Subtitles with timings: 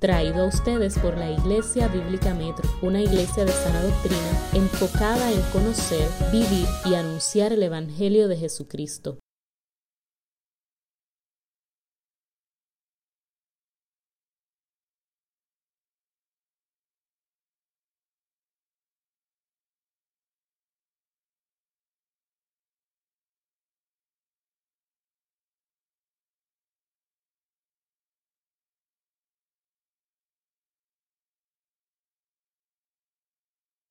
[0.00, 5.42] Traído a ustedes por la Iglesia Bíblica Metro, una iglesia de sana doctrina enfocada en
[5.52, 9.18] conocer, vivir y anunciar el Evangelio de Jesucristo.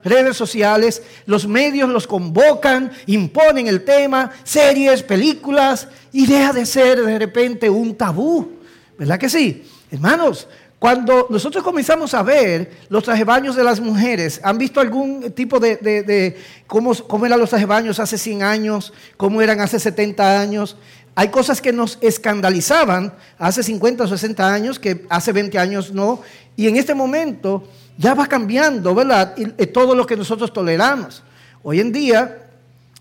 [0.02, 7.04] Redes sociales, los medios los convocan, imponen el tema, series, películas, y deja de ser
[7.04, 8.60] de repente un tabú.
[8.98, 9.66] ¿Verdad que sí?
[9.92, 10.48] Hermanos,
[10.80, 15.60] cuando nosotros comenzamos a ver los traje baños de las mujeres, ¿han visto algún tipo
[15.60, 20.78] de, cómo, cómo, eran los traje baños hace 100 años, cómo eran hace 70 años?
[21.14, 26.22] Hay cosas que nos escandalizaban hace 50 o 60 años, que hace 20 años no,
[26.56, 27.66] y en este momento
[28.00, 29.36] ya va cambiando, ¿verdad?
[29.36, 31.22] Y, todo lo que nosotros toleramos.
[31.62, 32.48] Hoy en día,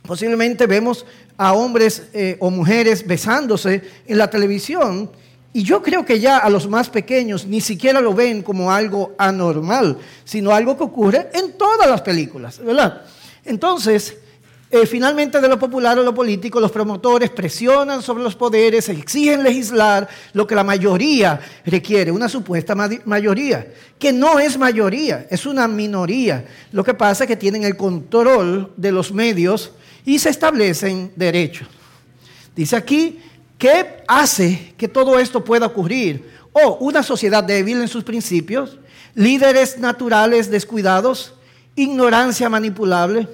[0.02, 5.08] posiblemente vemos a hombres eh, o mujeres besándose en la televisión
[5.52, 9.14] y yo creo que ya a los más pequeños ni siquiera lo ven como algo
[9.18, 13.02] anormal, sino algo que ocurre en todas las películas, ¿verdad?
[13.44, 14.16] Entonces,
[14.70, 19.42] eh, finalmente de lo popular o lo político, los promotores presionan sobre los poderes, exigen
[19.42, 23.66] legislar lo que la mayoría requiere, una supuesta mayoría,
[23.98, 26.44] que no es mayoría, es una minoría.
[26.70, 29.72] Lo que pasa es que tienen el control de los medios
[30.04, 31.66] y se establecen derechos.
[32.54, 33.20] Dice aquí,
[33.56, 36.28] ¿qué hace que todo esto pueda ocurrir?
[36.52, 38.78] O una sociedad débil en sus principios,
[39.14, 41.32] líderes naturales descuidados,
[41.74, 43.28] ignorancia manipulable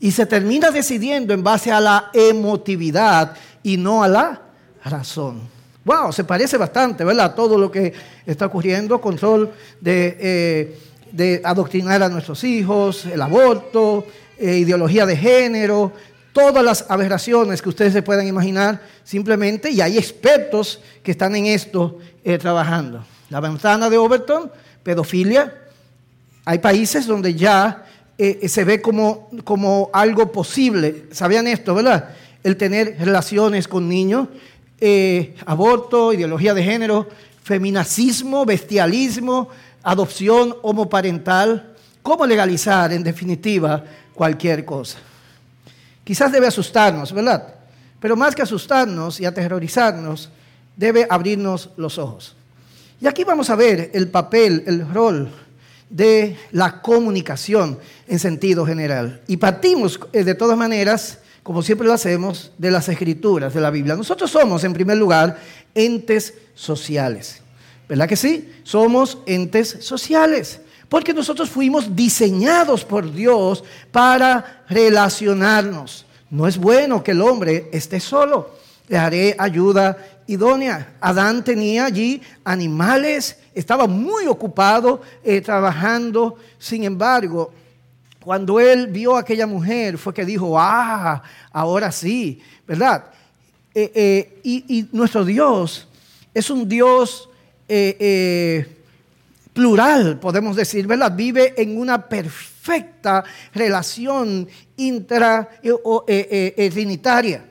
[0.00, 4.40] y se termina decidiendo en base a la emotividad y no a la
[4.84, 5.42] razón.
[5.84, 7.34] Wow, se parece bastante, ¿verdad?
[7.34, 7.92] Todo lo que
[8.24, 10.76] está ocurriendo, control de,
[11.16, 14.06] eh, adoctrinar a nuestros hijos, el aborto,
[14.38, 15.92] eh, ideología de género,
[16.32, 21.46] todas las aberraciones que ustedes se puedan imaginar, simplemente, y hay expertos que están en
[21.46, 23.04] esto eh, trabajando.
[23.28, 24.50] La ventana de Overton,
[24.82, 25.54] pedofilia,
[26.44, 27.86] hay países donde ya
[28.22, 31.06] eh, se ve como, como algo posible.
[31.10, 32.10] ¿Sabían esto, verdad?
[32.44, 34.28] El tener relaciones con niños,
[34.78, 37.08] eh, aborto, ideología de género,
[37.42, 39.48] feminacismo, bestialismo,
[39.82, 41.74] adopción homoparental.
[42.02, 43.82] ¿Cómo legalizar, en definitiva,
[44.12, 44.98] cualquier cosa?
[46.04, 47.54] Quizás debe asustarnos, ¿verdad?
[48.00, 50.28] Pero más que asustarnos y aterrorizarnos,
[50.76, 52.36] debe abrirnos los ojos.
[53.00, 55.30] Y aquí vamos a ver el papel, el rol
[55.90, 59.20] de la comunicación en sentido general.
[59.26, 63.70] Y partimos eh, de todas maneras, como siempre lo hacemos, de las escrituras de la
[63.70, 63.96] Biblia.
[63.96, 65.38] Nosotros somos, en primer lugar,
[65.74, 67.42] entes sociales.
[67.88, 68.48] ¿Verdad que sí?
[68.62, 70.60] Somos entes sociales.
[70.88, 76.06] Porque nosotros fuimos diseñados por Dios para relacionarnos.
[76.30, 78.56] No es bueno que el hombre esté solo.
[78.88, 80.94] Le haré ayuda idónea.
[81.00, 86.36] Adán tenía allí animales, estaba muy ocupado eh, trabajando.
[86.58, 87.52] Sin embargo,
[88.22, 91.22] cuando él vio a aquella mujer, fue que dijo, ah,
[91.52, 93.06] ahora sí, ¿verdad?
[93.74, 95.86] Eh, eh, y, nuestro Dios
[96.34, 97.28] es un Dios
[99.52, 101.14] plural, podemos decir, ¿verdad?
[101.14, 103.22] Vive en una perfecta
[103.54, 105.48] relación intra
[106.56, 107.44] trinitaria.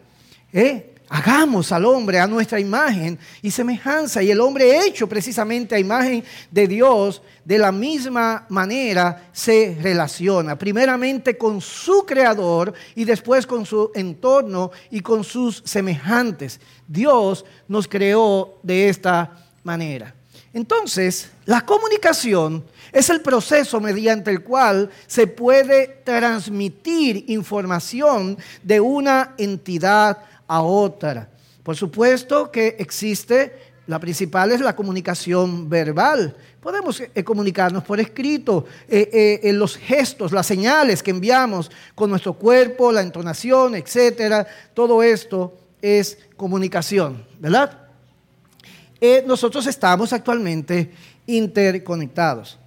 [1.12, 4.22] Hagamos al hombre a nuestra imagen y semejanza.
[4.22, 10.56] Y el hombre hecho precisamente a imagen de Dios, de la misma manera se relaciona.
[10.56, 16.60] Primeramente con su creador y después con su entorno y con sus semejantes.
[16.88, 20.14] Dios nos creó de esta manera.
[20.54, 29.34] Entonces, la comunicación es el proceso mediante el cual se puede transmitir información de una
[29.38, 31.30] entidad a otra.
[31.64, 33.54] Por supuesto que existe,
[33.86, 36.36] la principal es la comunicación verbal.
[36.60, 42.34] Podemos eh, comunicarnos por escrito, eh, eh, los gestos, las señales que enviamos con nuestro
[42.34, 44.48] cuerpo, la entonación, etcétera.
[44.74, 47.86] Todo esto es comunicación, ¿verdad?
[49.26, 50.92] nosotros estamos actualmente
[51.26, 52.60] interconectados.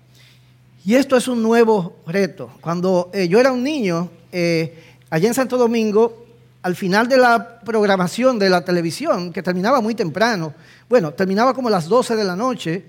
[0.83, 2.51] Y esto es un nuevo reto.
[2.63, 4.09] Cuando yo era un niño,
[5.11, 6.22] allá en Santo Domingo,
[6.63, 10.55] al final de la programación de la televisión, que terminaba muy temprano,
[10.89, 12.85] bueno, terminaba como a las 12 de la noche,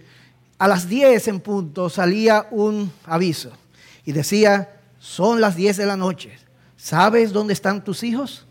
[0.59, 3.51] a las 10 en punto salía un aviso
[4.05, 6.37] y decía, son las 10 de la noche,
[6.77, 8.45] ¿sabes dónde están tus hijos?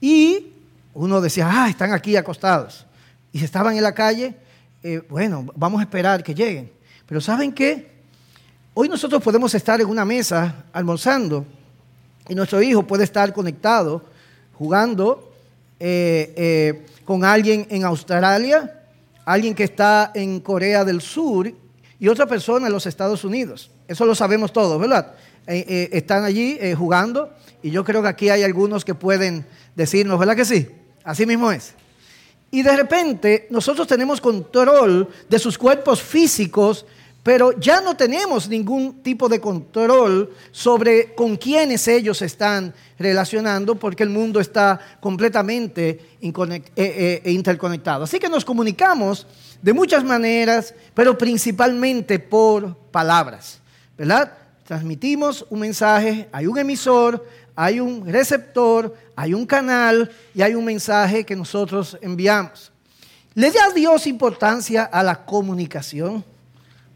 [0.00, 0.52] Y
[0.92, 2.84] uno decía, ah, están aquí acostados.
[3.32, 4.34] Y si estaban en la calle,
[4.82, 6.70] eh, bueno, vamos a esperar que lleguen.
[7.06, 7.96] Pero ¿saben qué?
[8.74, 11.46] Hoy nosotros podemos estar en una mesa almorzando
[12.28, 14.04] y nuestro hijo puede estar conectado,
[14.58, 15.32] jugando
[15.78, 18.82] eh, eh, con alguien en Australia,
[19.24, 21.52] alguien que está en Corea del Sur
[21.98, 23.70] y otra persona en los Estados Unidos.
[23.86, 25.14] Eso lo sabemos todos, ¿verdad?
[25.46, 27.30] están allí jugando
[27.62, 30.68] y yo creo que aquí hay algunos que pueden decirnos, ¿verdad que sí?
[31.04, 31.72] Así mismo es.
[32.50, 36.86] Y de repente nosotros tenemos control de sus cuerpos físicos,
[37.26, 44.04] pero ya no tenemos ningún tipo de control sobre con quiénes ellos están relacionando porque
[44.04, 48.04] el mundo está completamente eh, eh, interconectado.
[48.04, 49.26] Así que nos comunicamos
[49.60, 53.58] de muchas maneras, pero principalmente por palabras,
[53.98, 54.32] ¿verdad?
[54.64, 57.26] Transmitimos un mensaje, hay un emisor,
[57.56, 62.70] hay un receptor, hay un canal y hay un mensaje que nosotros enviamos.
[63.34, 66.35] ¿Le da Dios importancia a la comunicación?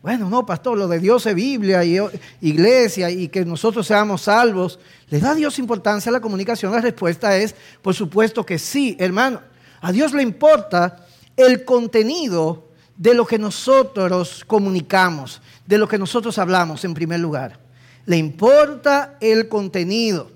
[0.02, 1.99] Bueno, no, pastor, lo de Dios es Biblia y
[2.41, 4.79] iglesia y que nosotros seamos salvos.
[5.11, 6.73] ¿Le da Dios importancia a la comunicación?
[6.73, 9.43] La respuesta es, por supuesto que sí, hermano.
[9.82, 11.06] A Dios le importa
[11.37, 17.61] el contenido de lo que nosotros comunicamos, de lo que nosotros hablamos en primer lugar.
[18.06, 20.31] Le importa el contenido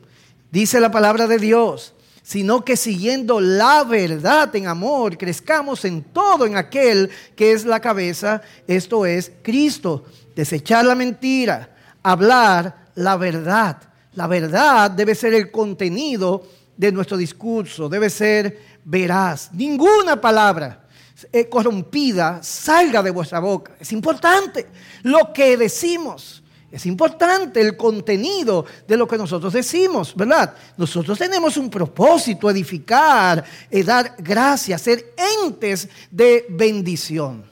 [0.54, 1.93] dice la palabra de Dios,
[2.24, 7.80] sino que siguiendo la verdad en amor, crezcamos en todo en aquel que es la
[7.80, 10.06] cabeza, esto es Cristo.
[10.34, 13.76] Desechar la mentira, hablar la verdad.
[14.14, 19.50] La verdad debe ser el contenido de nuestro discurso, debe ser veraz.
[19.52, 20.86] Ninguna palabra
[21.30, 23.76] eh, corrompida salga de vuestra boca.
[23.78, 24.66] Es importante
[25.02, 26.42] lo que decimos.
[26.74, 30.56] Es importante el contenido de lo que nosotros decimos, ¿verdad?
[30.76, 37.44] Nosotros tenemos un propósito, edificar, eh, dar gracias, ser entes de bendición.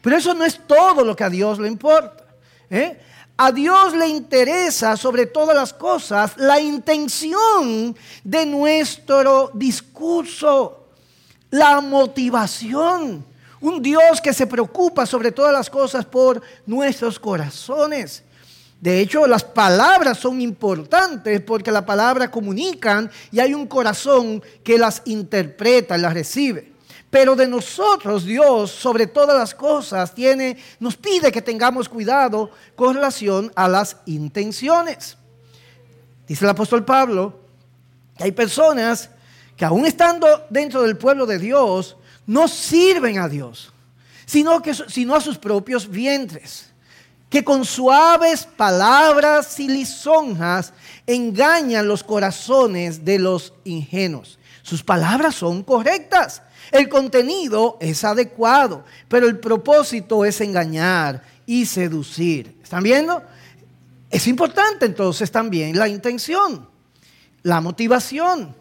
[0.00, 2.24] Pero eso no es todo lo que a Dios le importa.
[2.70, 2.98] ¿eh?
[3.36, 7.94] A Dios le interesa sobre todas las cosas la intención
[8.24, 10.86] de nuestro discurso,
[11.50, 13.26] la motivación.
[13.60, 18.24] Un Dios que se preocupa sobre todas las cosas por nuestros corazones.
[18.84, 24.76] De hecho, las palabras son importantes porque las palabras comunican y hay un corazón que
[24.76, 26.70] las interpreta las recibe.
[27.08, 32.96] Pero de nosotros Dios, sobre todas las cosas, tiene, nos pide que tengamos cuidado con
[32.96, 35.16] relación a las intenciones.
[36.28, 37.40] Dice el apóstol Pablo
[38.18, 39.08] que hay personas
[39.56, 41.96] que aún estando dentro del pueblo de Dios,
[42.26, 43.72] no sirven a Dios,
[44.26, 46.73] sino, que, sino a sus propios vientres
[47.34, 50.72] que con suaves palabras y lisonjas
[51.04, 54.38] engañan los corazones de los ingenuos.
[54.62, 62.56] Sus palabras son correctas, el contenido es adecuado, pero el propósito es engañar y seducir.
[62.62, 63.20] ¿Están viendo?
[64.10, 66.68] Es importante entonces también la intención,
[67.42, 68.54] la motivación.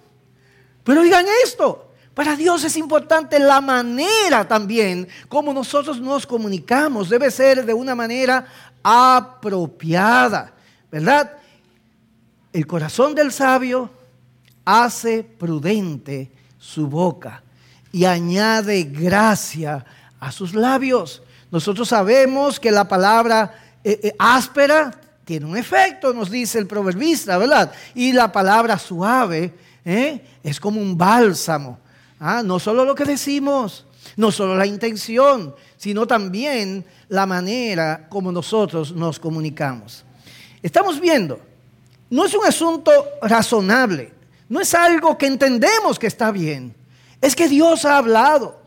[0.83, 1.82] Pero digan esto,
[2.13, 7.09] para Dios es importante la manera también como nosotros nos comunicamos.
[7.09, 8.45] Debe ser de una manera
[8.83, 10.53] apropiada,
[10.91, 11.37] ¿verdad?
[12.51, 13.89] El corazón del sabio
[14.63, 17.41] hace prudente su boca
[17.91, 19.83] y añade gracia
[20.19, 21.23] a sus labios.
[21.49, 24.91] Nosotros sabemos que la palabra eh, eh, áspera
[25.25, 27.71] tiene un efecto, nos dice el proverbista, ¿verdad?
[27.95, 29.53] Y la palabra suave
[29.83, 30.23] ¿eh?
[30.43, 31.79] es como un bálsamo
[32.25, 38.31] Ah, no solo lo que decimos, no solo la intención, sino también la manera como
[38.31, 40.05] nosotros nos comunicamos.
[40.61, 41.37] Estamos viendo,
[42.09, 44.13] no es un asunto razonable,
[44.47, 46.73] no es algo que entendemos que está bien,
[47.19, 48.57] es que Dios ha hablado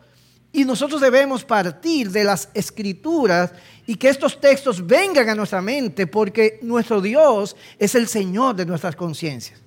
[0.52, 3.52] y nosotros debemos partir de las escrituras
[3.86, 8.66] y que estos textos vengan a nuestra mente porque nuestro Dios es el Señor de
[8.66, 9.58] nuestras conciencias.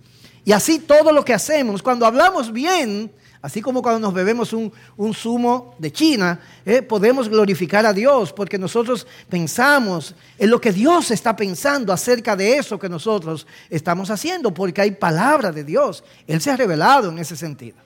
[0.45, 4.71] Y así todo lo que hacemos, cuando hablamos bien, Así como cuando nos bebemos un,
[5.13, 11.09] zumo de China, eh, podemos glorificar a Dios porque nosotros pensamos en lo que Dios
[11.11, 16.03] está pensando acerca de eso que nosotros estamos haciendo, porque hay palabra de Dios.
[16.27, 17.77] Él se ha revelado en ese sentido.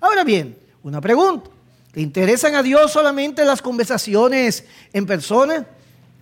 [0.00, 1.50] Ahora bien, una pregunta.
[1.92, 5.66] ¿Le interesan a Dios solamente las conversaciones en persona?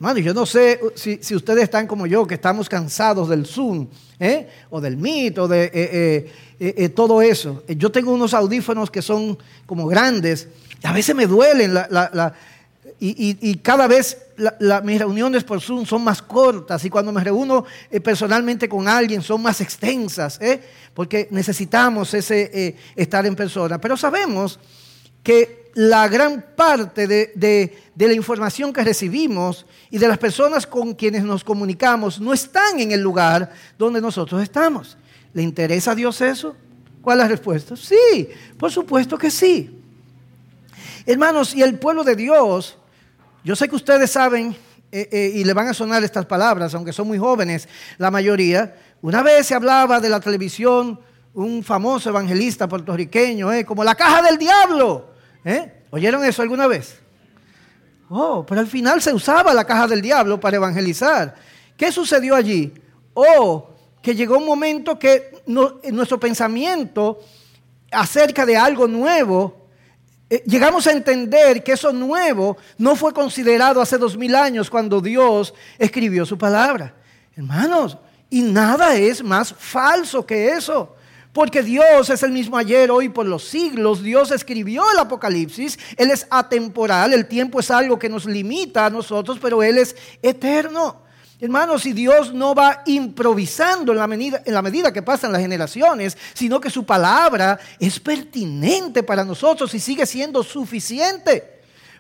[0.02, 3.87] Hermano, yo no sé si, ustedes están como yo, que estamos cansados del Zoom,
[4.18, 4.49] ¿eh?
[4.68, 7.62] o del Meet, o de eh, eh, todo eso.
[7.68, 10.49] Yo tengo unos audífonos que son como grandes,
[10.82, 11.78] y a veces me duelen,
[12.99, 14.18] y, cada vez
[14.82, 17.64] mis reuniones por Zoom son más cortas, y cuando me reúno
[18.02, 20.40] personalmente con alguien son más extensas,
[20.94, 23.80] porque necesitamos ese estar en persona.
[23.80, 24.59] Pero sabemos
[25.23, 30.95] que la gran parte de, de, la información que recibimos y de las personas con
[30.95, 34.97] quienes nos comunicamos no están en el lugar donde nosotros estamos.
[35.33, 36.55] ¿Le interesa a Dios eso?
[37.00, 37.76] ¿Cuál es la respuesta?
[37.76, 39.79] Sí, por supuesto que sí.
[41.07, 42.76] Hermanos, y el pueblo de Dios,
[43.43, 44.55] yo sé que ustedes saben
[44.93, 48.76] eh, eh, y le van a sonar estas palabras, aunque son muy jóvenes la mayoría.
[49.00, 51.00] Una vez se hablaba de la televisión
[51.35, 55.12] un famoso evangelista puertorriqueño, eh, como la caja del diablo.
[55.91, 56.99] ¿Oyeron eso alguna vez?
[58.09, 61.35] Oh, pero al final se usaba la caja del diablo para evangelizar.
[61.77, 62.73] ¿Qué sucedió allí?
[63.15, 63.71] Oh,
[64.03, 67.21] que llegó un momento que nuestro pensamiento
[67.91, 69.63] acerca de algo nuevo
[70.33, 74.99] eh, llegamos a entender que eso nuevo no fue considerado hace dos mil años cuando
[74.99, 76.95] Dios escribió su palabra.
[77.37, 77.99] Hermanos,
[78.31, 80.97] y nada es más falso que eso.
[81.33, 84.03] Porque Dios es el mismo ayer, hoy, por los siglos.
[84.03, 85.79] Dios escribió el Apocalipsis.
[85.97, 87.15] Él es atemporal.
[87.15, 91.01] El tiempo es algo que nos limita a nosotros, pero Él es eterno.
[91.41, 95.41] Hermanos, si Dios no va improvisando en la, medida, en la medida que pasan las
[95.41, 101.51] generaciones, sino que su palabra es pertinente para nosotros y sigue siendo suficiente.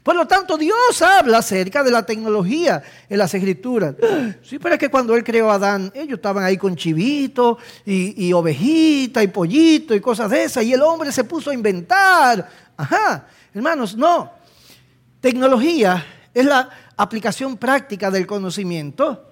[0.02, 3.94] Por lo tanto, Dios habla acerca de la tecnología en las escrituras.
[4.42, 8.26] Sí, pero es que cuando Él creó a Adán, ellos estaban ahí con chivito y,
[8.26, 12.48] y ovejita y pollito y cosas de esas, y el hombre se puso a inventar.
[12.76, 14.32] Ajá, hermanos, no.
[15.20, 16.04] Tecnología
[16.34, 19.28] es la aplicación práctica del conocimiento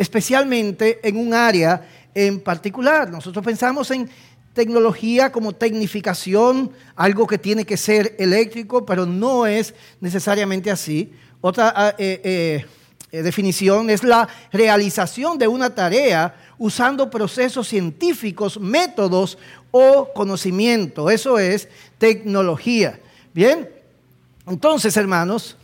[0.00, 3.10] especialmente en un área en particular.
[3.10, 4.08] Nosotros pensamos en
[4.52, 11.12] tecnología como tecnificación, algo que tiene que ser eléctrico, pero no es necesariamente así.
[11.40, 12.66] Otra ah, eh, eh,
[13.12, 19.38] eh, definición es la realización de una tarea usando procesos científicos, métodos
[19.70, 21.10] o conocimiento.
[21.10, 22.98] Eso es tecnología.
[23.32, 23.68] Bien,
[24.46, 25.56] entonces hermanos,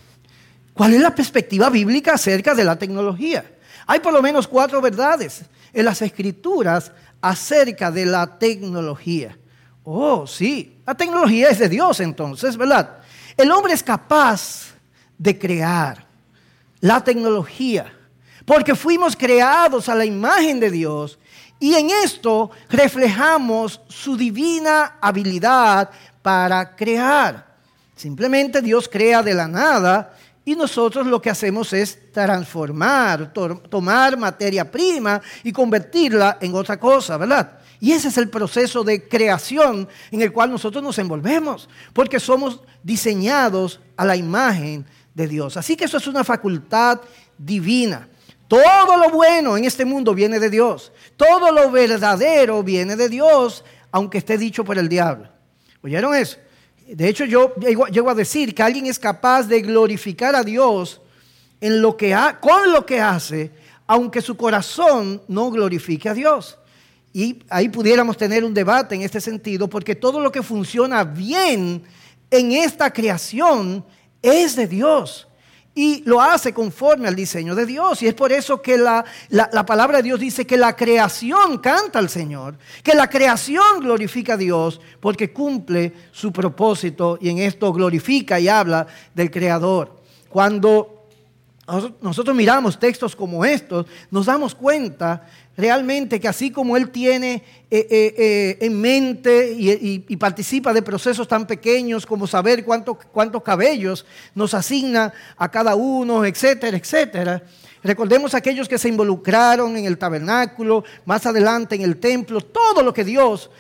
[0.72, 3.44] ¿cuál es la perspectiva bíblica acerca de la tecnología?
[3.86, 6.90] Hay por lo menos cuatro verdades en las escrituras
[7.28, 9.36] acerca de la tecnología.
[9.84, 12.98] Oh, sí, la tecnología es de Dios entonces, ¿verdad?
[13.36, 14.74] El hombre es capaz
[15.18, 16.06] de crear
[16.80, 17.92] la tecnología
[18.44, 21.18] porque fuimos creados a la imagen de Dios
[21.58, 25.90] y en esto reflejamos su divina habilidad
[26.22, 27.46] para crear.
[27.96, 30.14] Simplemente Dios crea de la nada
[30.46, 37.16] y nosotros lo que hacemos es transformar, tomar materia prima y convertirla en otra cosa,
[37.16, 37.58] ¿verdad?
[37.80, 42.60] Y ese es el proceso de creación en el cual nosotros nos envolvemos, porque somos
[42.84, 45.56] diseñados a la imagen de Dios.
[45.56, 47.00] Así que eso es una facultad
[47.36, 48.08] divina.
[48.46, 50.92] Todo lo bueno en este mundo viene de Dios.
[51.16, 55.28] Todo lo verdadero viene de Dios, aunque esté dicho por el diablo.
[55.82, 56.38] ¿Oyeron eso?
[56.86, 61.00] De hecho, yo llego a decir que alguien es capaz de glorificar a Dios
[61.60, 63.50] en lo que con lo que hace,
[63.86, 66.58] aunque su corazón no glorifique a Dios.
[67.12, 71.82] Y ahí pudiéramos tener un debate en este sentido, porque todo lo que funciona bien
[72.30, 73.84] en esta creación
[74.22, 75.26] es de Dios
[75.78, 78.02] y lo hace conforme al diseño de Dios.
[78.02, 79.04] Y es por eso que la,
[79.66, 84.38] palabra de Dios dice que la creación canta al Señor, que la creación glorifica a
[84.38, 90.00] Dios porque cumple su propósito y en esto glorifica y habla del Creador.
[90.30, 91.04] Cuando
[92.00, 97.86] nosotros miramos textos como estos, nos damos cuenta realmente que así como Él tiene eh,
[97.90, 104.04] eh, eh, en mente y, participa de procesos tan pequeños como saber cuántos, cuántos cabellos
[104.34, 107.42] nos asigna a cada uno, etcétera, etcétera.
[107.82, 112.92] Recordemos aquellos que se involucraron en el tabernáculo, más adelante en el templo, todo lo
[112.92, 113.50] que Dios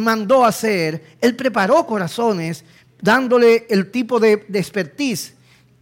[0.00, 1.16] mandó hacer.
[1.20, 2.64] Él preparó corazones
[3.00, 5.34] dándole el tipo de, de expertise.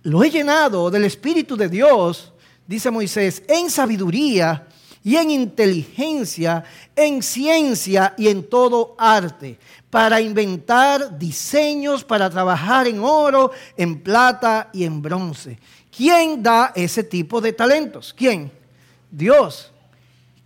[0.03, 2.33] Lo he llenado del Espíritu de Dios,
[2.67, 4.67] dice Moisés, en sabiduría
[5.07, 6.65] y en inteligencia,
[6.97, 9.57] en ciencia y en todo arte,
[9.89, 15.61] para inventar diseños, para trabajar en oro, en plata y en bronce.
[15.97, 18.13] ¿Quién da ese tipo de talentos?
[18.13, 18.51] ¿Quién?
[19.09, 19.71] Dios.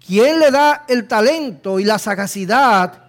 [0.07, 3.03] ¿Quién le da el talento y la sagacidad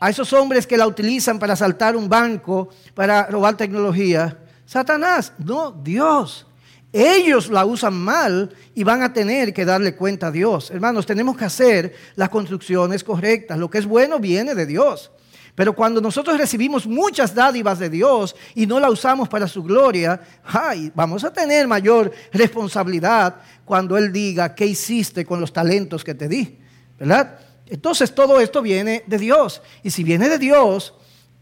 [0.00, 4.38] a esos hombres que la utilizan para asaltar un banco, para robar tecnología?
[4.64, 6.46] Satanás, no, Dios.
[6.92, 10.70] Ellos la usan mal y van a tener que darle cuenta a Dios.
[10.70, 13.58] Hermanos, tenemos que hacer las construcciones correctas.
[13.58, 15.10] Lo que es bueno viene de Dios.
[15.54, 20.20] Pero cuando nosotros recibimos muchas dádivas de Dios y no la usamos para su gloria,
[20.44, 26.14] ay, vamos a tener mayor responsabilidad cuando Él diga qué hiciste con los talentos que
[26.14, 26.58] te di.
[26.98, 27.40] ¿Verdad?
[27.66, 29.60] Entonces todo esto viene de Dios.
[29.82, 30.94] Y si viene de Dios,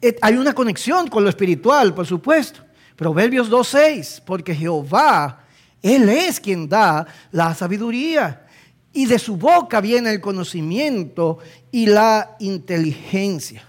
[0.02, 2.65] eh, hay una conexión con lo espiritual, por supuesto.
[2.96, 5.44] Proverbios 2.6, porque Jehová,
[5.82, 8.46] Él es quien da la sabiduría.
[8.92, 11.38] Y de su boca viene el conocimiento
[11.70, 13.62] y la inteligencia.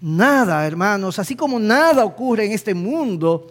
[0.00, 3.46] Nada, hermanos, así como nada ocurre en este mundo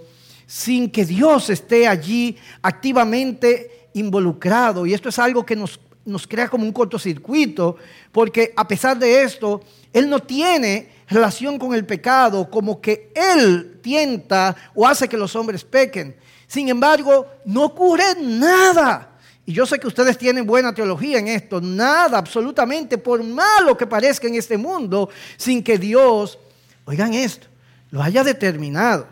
[0.47, 4.85] sin que Dios esté allí activamente involucrado.
[4.85, 7.77] Y esto es algo que nos, nos crea como un cortocircuito,
[8.11, 9.61] porque a pesar de esto,
[9.93, 15.35] Él no tiene relación con el pecado, como que Él tienta o hace que los
[15.35, 16.15] hombres pequen.
[16.47, 19.09] Sin embargo, no ocurre nada.
[19.45, 21.59] Y yo sé que ustedes tienen buena teología en esto.
[21.61, 26.39] Nada, absolutamente, por malo que parezca en este mundo, sin que Dios,
[26.85, 27.47] oigan esto,
[27.89, 29.07] lo haya determinado.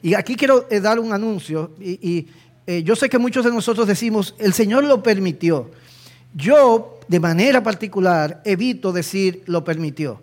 [0.00, 1.72] Y aquí quiero eh, dar un anuncio.
[1.78, 2.26] Y,
[2.66, 5.70] eh, yo sé que muchos de nosotros decimos, el Señor lo permitió.
[6.34, 10.22] Yo, de manera particular, evito decir lo permitió.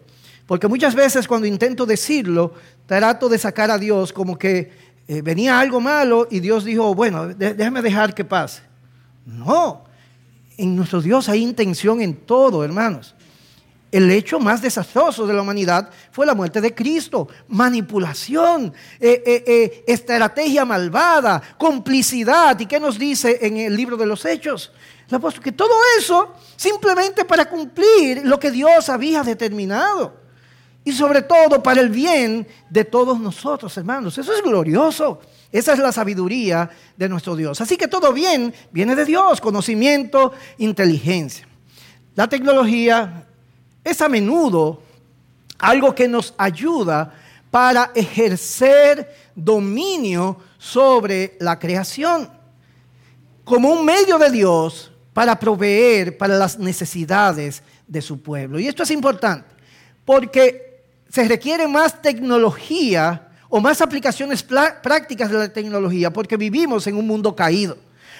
[0.49, 2.55] Porque muchas veces cuando intento decirlo,
[2.87, 4.71] trato de sacar a Dios como que
[5.07, 8.63] eh, venía algo malo y Dios dijo, bueno, déjame dejar que pase.
[9.27, 9.83] No,
[10.57, 13.13] en nuestro Dios hay intención en todo, hermanos.
[13.91, 17.27] El hecho más desastroso de la humanidad fue la muerte de Cristo.
[17.49, 22.59] Manipulación, eh, eh, estrategia malvada, complicidad.
[22.59, 24.71] ¿Y qué nos dice en el libro de los Hechos?
[25.09, 30.18] El apóstol, que todo eso simplemente para cumplir lo que Dios había determinado
[30.89, 34.17] y sobre todo para el bien de todos nosotros, hermanos.
[34.17, 35.21] Eso es glorioso.
[35.51, 37.61] Esa es la sabiduría de nuestro Dios.
[37.61, 41.47] Así que todo bien viene de Dios, conocimiento, inteligencia.
[42.15, 43.25] La tecnología
[43.83, 44.81] es a menudo
[45.59, 47.13] algo que nos ayuda
[47.51, 52.29] para ejercer dominio sobre la creación,
[53.43, 58.59] como un medio de Dios para proveer para las necesidades de su pueblo.
[58.59, 59.49] Y esto es importante,
[60.05, 60.68] porque
[61.09, 67.07] se requiere más tecnología o más aplicaciones prácticas de la tecnología porque vivimos en un
[67.07, 67.77] mundo caído.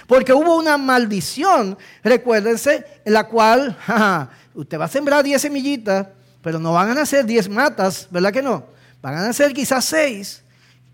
[0.08, 3.78] Porque hubo una maldición, recuérdense, en la cual
[4.56, 6.08] usted va a sembrar 10 semillitas,
[6.42, 8.66] pero no van a nacer 10 matas, ¿verdad que no?
[9.04, 10.44] Van a nacer quizás 6.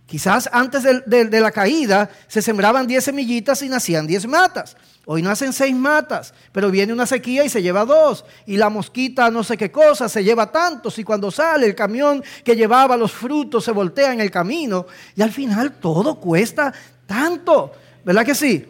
[0.05, 4.75] Quizás antes de, la caída se sembraban 10 semillitas y nacían 10 matas.
[5.07, 8.25] Hoy nacen 6 matas, pero viene una sequía y se lleva dos.
[8.45, 10.97] Y la mosquita no sé qué cosa se lleva tantos.
[10.97, 14.87] Y cuando sale el camión que llevaba los frutos se voltea en el camino.
[15.15, 16.73] Y al final todo cuesta
[17.05, 17.71] tanto.
[18.03, 18.67] ¿Verdad que sí?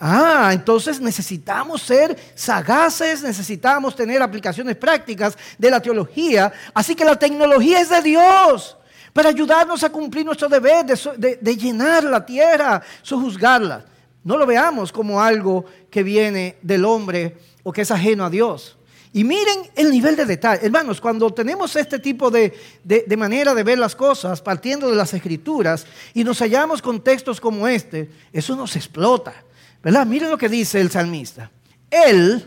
[0.00, 6.52] Ah, entonces necesitamos ser sagaces, necesitamos tener aplicaciones prácticas de la teología.
[6.74, 8.76] Así que la tecnología es de Dios
[9.12, 13.84] para ayudarnos a cumplir nuestro deber de, llenar la tierra, sojuzgarla.
[14.24, 18.76] No lo veamos como algo que viene del hombre o que es ajeno a Dios.
[19.12, 20.64] Y miren el nivel de detalle.
[20.64, 25.12] Hermanos, cuando tenemos este tipo de, de, manera de ver las cosas, partiendo de las
[25.12, 29.34] escrituras, y nos hallamos con textos como este, eso nos explota.
[29.82, 30.06] ¿Verdad?
[30.06, 31.50] Miren lo que dice el salmista.
[31.90, 32.46] Él,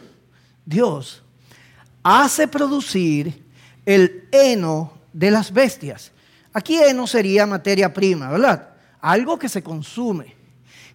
[0.65, 1.21] Dios,
[2.01, 3.43] hace producir
[3.85, 6.11] el heno de las bestias
[6.55, 8.69] Aquí no sería materia prima, ¿verdad?
[9.01, 10.33] Algo que se consume.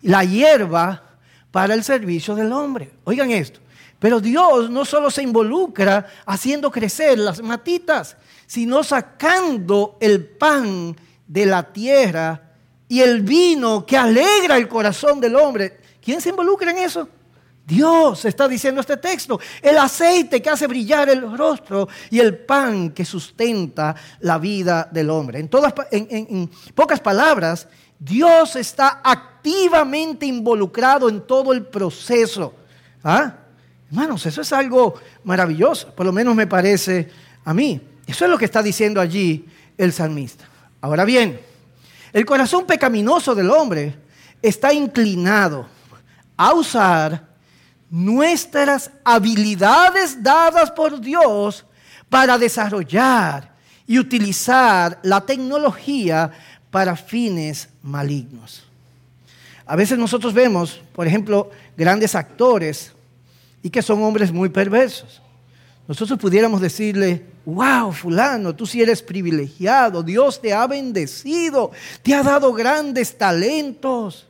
[0.03, 1.03] La hierba
[1.51, 2.93] para el servicio del hombre.
[3.05, 3.61] Oigan esto.
[3.99, 11.47] Pero Dios no solo se involucra haciendo crecer las matitas, sino sacando el pan de
[11.47, 12.51] la tierra
[12.89, 15.81] y el vino que alegra el corazón del hombre.
[16.03, 17.09] ¿Quién se involucra en eso?
[17.71, 22.91] Dios está diciendo este texto, el aceite que hace brillar el rostro y el pan
[22.91, 25.39] que sustenta la vida del hombre.
[25.39, 27.69] En, todas, en, pocas palabras,
[28.01, 32.55] Dios está activamente involucrado en todo el proceso.
[33.05, 33.35] ¿Ah?
[33.89, 37.11] Hermanos, eso es algo maravilloso, por lo menos me parece
[37.45, 37.79] a mí.
[38.07, 39.45] Eso es lo que está diciendo allí
[39.77, 40.49] el salmista.
[40.81, 41.39] Ahora bien,
[42.13, 43.95] el corazón pecaminoso del hombre
[44.41, 45.69] está inclinado
[46.37, 47.29] a usar
[47.91, 51.67] nuestras habilidades dadas por Dios
[52.09, 53.51] para desarrollar
[53.87, 56.31] y utilizar la tecnología
[56.71, 58.65] para fines malignos.
[59.67, 62.93] A veces nosotros vemos, por ejemplo, grandes actores
[63.63, 65.23] y que son hombres muy perversos.
[65.87, 72.23] Nosotros pudiéramos decirle, wow, fulano, tú sí eres privilegiado, Dios te ha bendecido, te ha
[72.23, 74.27] dado grandes talentos,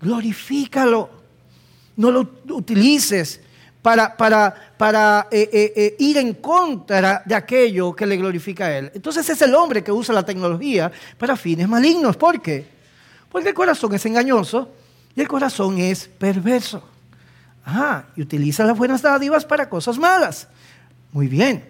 [0.00, 1.22] glorifícalo
[1.96, 3.40] no lo utilices
[3.82, 8.78] para, para, para eh, eh, eh, ir en contra de aquello que le glorifica a
[8.78, 8.92] Él.
[8.94, 12.16] Entonces es el hombre que usa la tecnología para fines malignos.
[12.16, 12.64] ¿Por qué?
[13.28, 14.70] Porque el corazón es engañoso
[15.16, 16.82] y el corazón es perverso.
[17.66, 20.48] Ah, y utiliza las buenas dádivas para cosas malas.
[21.10, 21.64] Muy bien.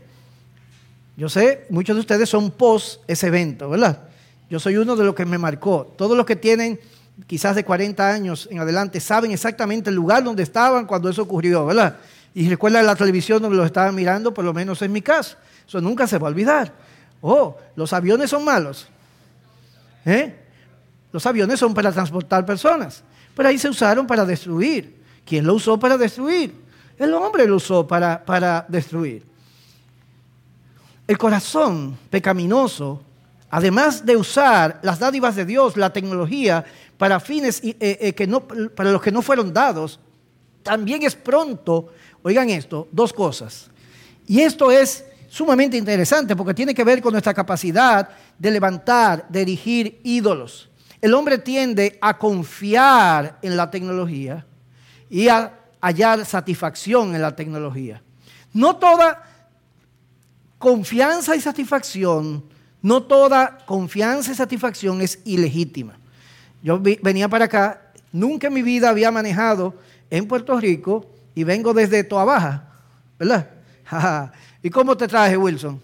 [1.17, 4.09] Yo sé, muchos de ustedes son post ese evento, ¿verdad?
[4.51, 5.95] Yo soy uno de los que me marcó.
[5.97, 6.79] Todos los que tienen
[7.27, 11.67] quizás de 40 años en adelante saben exactamente el lugar donde estaban cuando eso ocurrió,
[11.67, 11.97] ¿verdad?
[12.35, 15.37] Y recuerdan la televisión donde lo estaban mirando, por lo menos en mi caso.
[15.67, 16.73] Eso nunca se va a olvidar.
[17.21, 18.89] Oh, los aviones son malos.
[20.05, 20.35] ¿Eh?
[21.13, 23.03] Los aviones son para transportar personas,
[23.37, 25.03] pero ahí se usaron para destruir.
[25.25, 26.55] ¿Quién lo usó para destruir?
[26.99, 29.25] El hombre lo usó para, para destruir.
[31.07, 33.03] El corazón pecaminoso,
[33.51, 36.65] además de usar las dádivas de Dios, la tecnología,
[37.03, 39.99] para fines eh, eh, que no, para los que no fueron dados,
[40.63, 41.89] también es pronto,
[42.23, 43.69] oigan esto, dos cosas.
[44.25, 49.43] Y esto es sumamente interesante porque tiene que ver con nuestra capacidad de levantar, de
[49.43, 50.71] erigir ídolos.
[51.01, 54.47] El hombre tiende a confiar en la tecnología
[55.11, 58.01] y a hallar satisfacción en la tecnología.
[58.53, 59.25] No toda
[60.57, 62.45] confianza y satisfacción,
[62.81, 65.99] no toda confianza y satisfacción es ilegítima.
[66.63, 69.75] Yo venía para acá, nunca en mi vida había manejado
[70.11, 72.69] en Puerto Rico y vengo desde Toa Baja,
[73.19, 73.51] ¿verdad?
[74.63, 75.81] ¿Y cómo te traje, Wilson?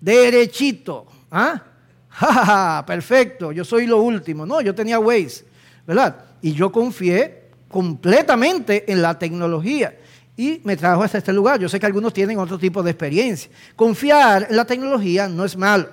[0.00, 1.06] Derechito.
[1.30, 1.62] ¿Ah?
[2.08, 4.46] ja, perfecto, yo soy lo último.
[4.46, 5.44] No, yo tenía Waze,
[5.86, 6.16] ¿verdad?
[6.40, 9.96] Y yo confié completamente en la tecnología
[10.36, 11.58] y me trajo hasta este lugar.
[11.60, 13.50] Yo sé que algunos tienen otro tipo de experiencia.
[13.76, 15.88] Confiar en la tecnología no es malo.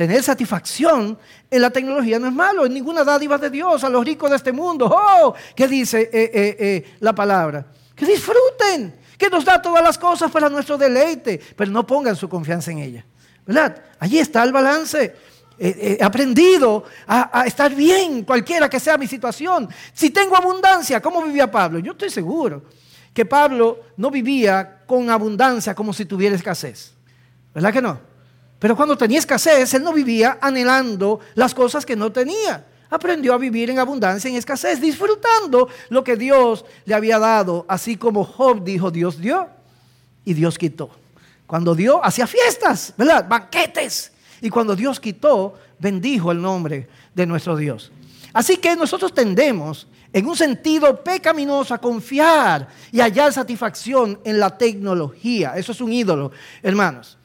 [0.00, 1.18] Tener satisfacción
[1.50, 4.36] en la tecnología no es malo, en ninguna dádiva de Dios a los ricos de
[4.36, 4.90] este mundo.
[4.90, 5.34] ¡Oh!
[5.54, 7.66] ¿Qué dice eh, eh, eh, la palabra?
[7.94, 12.30] Que disfruten, que nos da todas las cosas para nuestro deleite, pero no pongan su
[12.30, 13.04] confianza en ella.
[13.44, 13.76] ¿Verdad?
[13.98, 15.14] Allí está el balance.
[15.58, 19.68] He aprendido a, estar bien, cualquiera que sea mi situación.
[19.92, 21.78] Si tengo abundancia, ¿cómo vivía Pablo?
[21.78, 22.62] Yo estoy seguro
[23.12, 26.94] que Pablo no vivía con abundancia como si tuviera escasez.
[27.52, 28.09] ¿Verdad que no?
[28.60, 32.64] Pero cuando tenía escasez, él no vivía anhelando las cosas que no tenía.
[32.90, 37.96] Aprendió a vivir en abundancia, en escasez, disfrutando lo que Dios le había dado, así
[37.96, 39.48] como Job dijo, Dios dio
[40.24, 40.90] y Dios quitó.
[41.46, 43.26] Cuando dio, hacía fiestas, ¿verdad?
[43.26, 47.90] Banquetes y cuando Dios quitó, bendijo el nombre de nuestro Dios.
[48.32, 54.56] Así que nosotros tendemos en un sentido pecaminoso a confiar y hallar satisfacción en la
[54.56, 55.54] tecnología.
[55.56, 57.16] Eso es un ídolo, hermanos.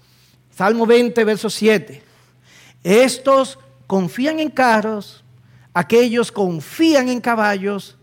[0.56, 2.02] Salmo 20, verso 7.
[2.82, 5.22] Estos confían en carros,
[5.74, 7.98] aquellos confían en caballos,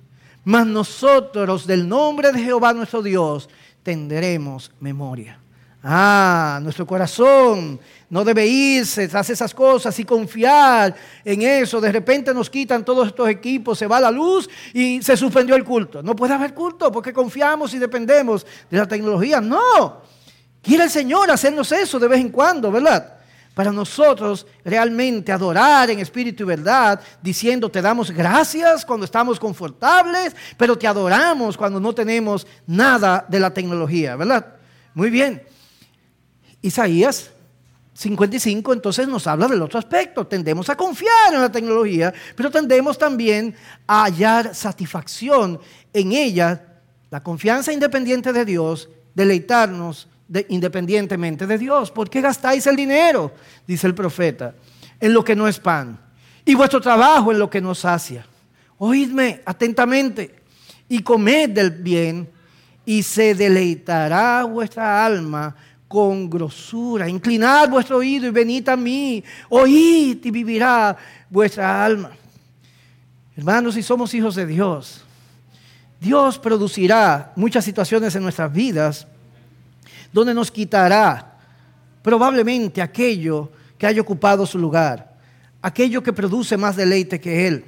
[0.45, 3.49] mas nosotros del nombre de Jehová nuestro Dios
[3.83, 5.39] tendremos memoria.
[5.83, 11.81] Ah, nuestro corazón no debe irse tras esas cosas y confiar en eso.
[11.81, 15.65] De repente nos quitan todos estos equipos, se va la luz y se suspendió el
[15.65, 16.03] culto.
[16.03, 19.41] No puede haber culto porque confiamos y dependemos de la tecnología.
[19.41, 20.13] No.
[20.63, 23.19] Quiere el Señor hacernos eso de vez en cuando, ¿verdad?
[23.53, 30.35] Para nosotros realmente adorar en espíritu y verdad, diciendo te damos gracias cuando estamos confortables,
[30.57, 34.55] pero te adoramos cuando no tenemos nada de la tecnología, ¿verdad?
[34.95, 35.43] Muy bien.
[36.63, 37.31] Isaías
[37.95, 40.27] 55 entonces nos habla del otro aspecto.
[40.27, 43.55] Tendemos a confiar en la tecnología, pero tendemos también
[43.87, 45.61] a hallar satisfacción
[45.93, 46.79] en ella,
[47.11, 50.09] la confianza independiente de Dios, deleitarnos
[50.49, 51.91] independientemente de Dios.
[51.91, 53.33] ¿Por qué gastáis el dinero?
[53.67, 54.55] Dice el profeta,
[55.01, 55.99] en lo que no es pan,
[56.45, 58.27] y vuestro trabajo en lo que no sacia.
[58.79, 60.43] Oídme atentamente
[60.89, 62.29] y comed del bien,
[62.85, 65.55] y se deleitará vuestra alma
[65.87, 67.09] con grosura.
[67.09, 69.23] Inclinad vuestro oído y venid a mí.
[69.51, 70.97] Oíd y vivirá
[71.29, 72.13] vuestra alma.
[73.37, 75.05] Hermanos, si somos hijos de Dios,
[76.01, 79.07] Dios producirá muchas situaciones en nuestras vidas
[80.13, 81.39] donde nos quitará
[82.03, 85.17] probablemente aquello que haya ocupado su lugar,
[85.61, 87.65] aquello que produce más deleite que Él.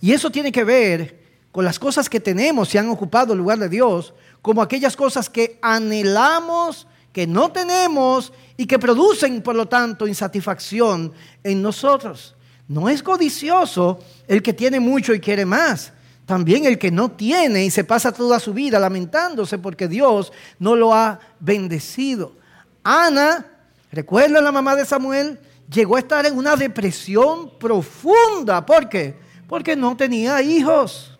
[0.00, 3.58] Y eso tiene que ver con las cosas que tenemos y han ocupado el lugar
[3.58, 9.66] de Dios, como aquellas cosas que anhelamos que no tenemos y que producen, por lo
[9.66, 12.36] tanto, insatisfacción en nosotros.
[12.68, 15.94] No es codicioso el que tiene mucho y quiere más.
[16.26, 20.76] También el que no tiene y se pasa toda su vida lamentándose porque Dios no
[20.76, 22.34] lo ha bendecido.
[22.82, 23.46] Ana,
[23.90, 28.66] recuerda la mamá de Samuel, llegó a estar en una depresión profunda.
[28.66, 29.14] ¿Por qué?
[29.48, 31.18] Porque no tenía hijos.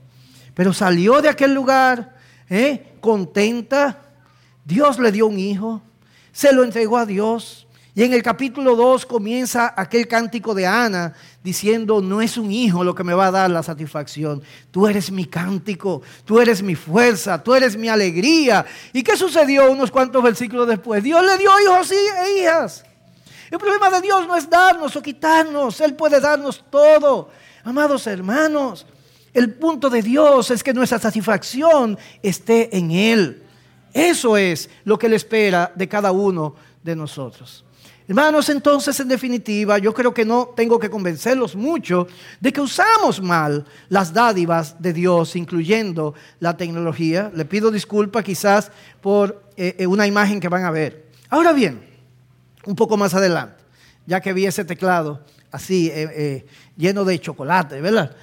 [0.54, 2.16] Pero salió de aquel lugar
[2.50, 2.96] ¿eh?
[3.00, 4.02] contenta.
[4.64, 5.82] Dios le dio un hijo
[6.36, 11.14] se lo entregó a Dios Y en el capítulo 2 comienza aquel cántico de Ana
[11.46, 15.12] diciendo, no es un hijo lo que me va a dar la satisfacción, tú eres
[15.12, 18.66] mi cántico, tú eres mi fuerza, tú eres mi alegría.
[18.92, 21.04] ¿Y qué sucedió unos cuantos versículos después?
[21.04, 22.84] Dios le dio hijos e hijas.
[23.48, 27.30] El problema de Dios no es darnos o quitarnos, Él puede darnos todo.
[27.62, 28.84] Amados hermanos,
[29.32, 33.44] el punto de Dios es que nuestra satisfacción esté en Él.
[33.92, 37.65] Eso es lo que Él espera de cada uno de nosotros.
[38.08, 42.06] Hermanos, entonces en definitiva, yo creo que no tengo que convencerlos mucho
[42.40, 47.32] de que usamos mal las dádivas de Dios, incluyendo la tecnología.
[47.34, 51.06] Le pido disculpas quizás por eh, eh, una imagen que van a ver.
[51.30, 51.84] Ahora bien,
[52.64, 53.64] un poco más adelante,
[54.06, 58.14] ya que vi ese teclado así, eh, lleno de chocolate, ¿verdad?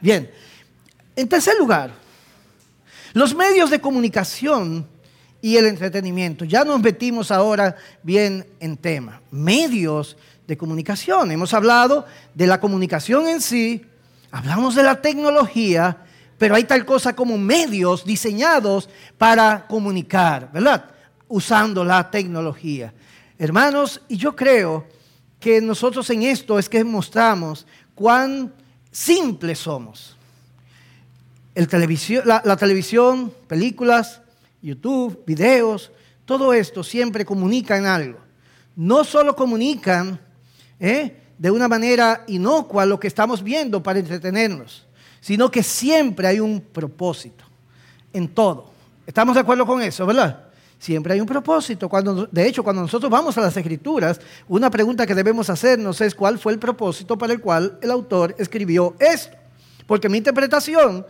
[0.00, 0.30] Bien,
[1.14, 1.92] en tercer lugar,
[3.12, 4.86] los medios de comunicación
[5.42, 6.44] y el entretenimiento.
[6.44, 9.20] Ya nos metimos ahora bien en tema.
[9.32, 11.32] Medios de comunicación.
[11.32, 13.84] Hemos hablado de la comunicación en sí,
[14.30, 15.98] hablamos de la tecnología,
[16.38, 20.84] pero hay tal cosa como medios diseñados para comunicar, ¿verdad?
[21.26, 22.94] Usando la tecnología.
[23.36, 24.86] Hermanos, y yo creo
[25.40, 28.52] que nosotros en esto es que mostramos cuán
[28.92, 30.16] simples somos.
[31.54, 34.22] El televisión, la televisión, películas,
[34.62, 35.90] YouTube, videos,
[36.24, 38.20] todo esto siempre comunican algo.
[38.76, 40.18] No solo comunican
[40.78, 41.16] ¿eh?
[41.36, 44.86] de una manera inocua lo que estamos viendo para entretenernos,
[45.20, 47.44] sino que siempre hay un propósito
[48.12, 48.70] en todo.
[49.06, 50.44] ¿Estamos de acuerdo con eso, verdad?
[50.78, 51.88] Siempre hay un propósito.
[51.88, 56.14] Cuando, de hecho, cuando nosotros vamos a las escrituras, una pregunta que debemos hacernos es
[56.14, 59.36] cuál fue el propósito para el cual el autor escribió esto.
[59.86, 61.04] Porque mi interpretación,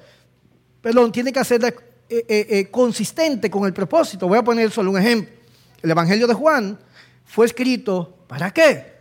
[0.80, 4.28] perdón, tiene que hacer eh, eh, eh, consistente con el propósito.
[4.28, 5.34] Voy a poner solo un ejemplo.
[5.82, 6.78] El Evangelio de Juan
[7.24, 8.92] fue escrito ¿para qué?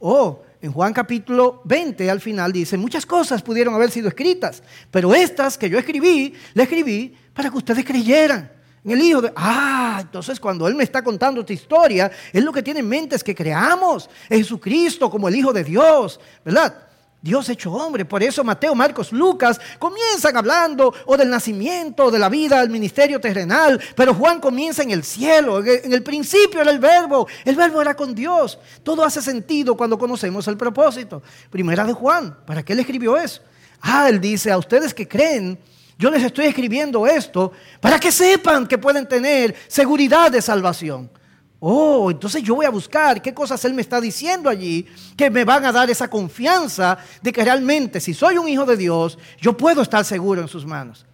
[0.00, 5.14] Oh, en Juan capítulo 20 al final dice, muchas cosas pudieron haber sido escritas, pero
[5.14, 8.50] estas que yo escribí, le escribí para que ustedes creyeran.
[8.84, 9.32] En el Hijo de...
[9.36, 13.16] Ah, entonces cuando Él me está contando esta historia, Él lo que tiene en mente
[13.16, 16.87] es que creamos en Jesucristo como el Hijo de Dios, ¿verdad?
[17.20, 18.04] Dios hecho hombre.
[18.04, 23.20] Por eso Mateo, Marcos, Lucas comienzan hablando o del nacimiento, de la vida, del ministerio
[23.20, 23.80] terrenal.
[23.96, 25.64] Pero Juan comienza en el cielo.
[25.64, 27.26] En el principio era el verbo.
[27.44, 28.58] El verbo era con Dios.
[28.82, 31.22] Todo hace sentido cuando conocemos el propósito.
[31.50, 32.36] Primera de Juan.
[32.46, 33.42] ¿Para qué le escribió eso?
[33.80, 35.58] Ah, él dice a ustedes que creen.
[35.98, 37.50] Yo les estoy escribiendo esto
[37.80, 41.10] para que sepan que pueden tener seguridad de salvación.
[41.60, 45.44] Oh, entonces yo voy a buscar qué cosas Él me está diciendo allí que me
[45.44, 49.56] van a dar esa confianza de que realmente si soy un hijo de Dios, yo
[49.56, 51.04] puedo estar seguro en sus manos.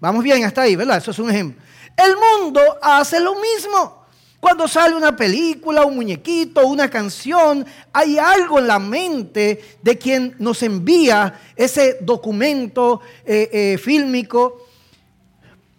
[0.00, 0.98] Vamos bien hasta ahí, ¿verdad?
[0.98, 1.62] Eso es un ejemplo.
[1.96, 4.04] El mundo hace lo mismo.
[4.40, 10.34] Cuando sale una película, un muñequito, una canción, hay algo en la mente de quien
[10.38, 14.66] nos envía ese documento eh, eh, fílmico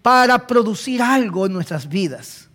[0.02, 2.47] para producir algo en nuestras vidas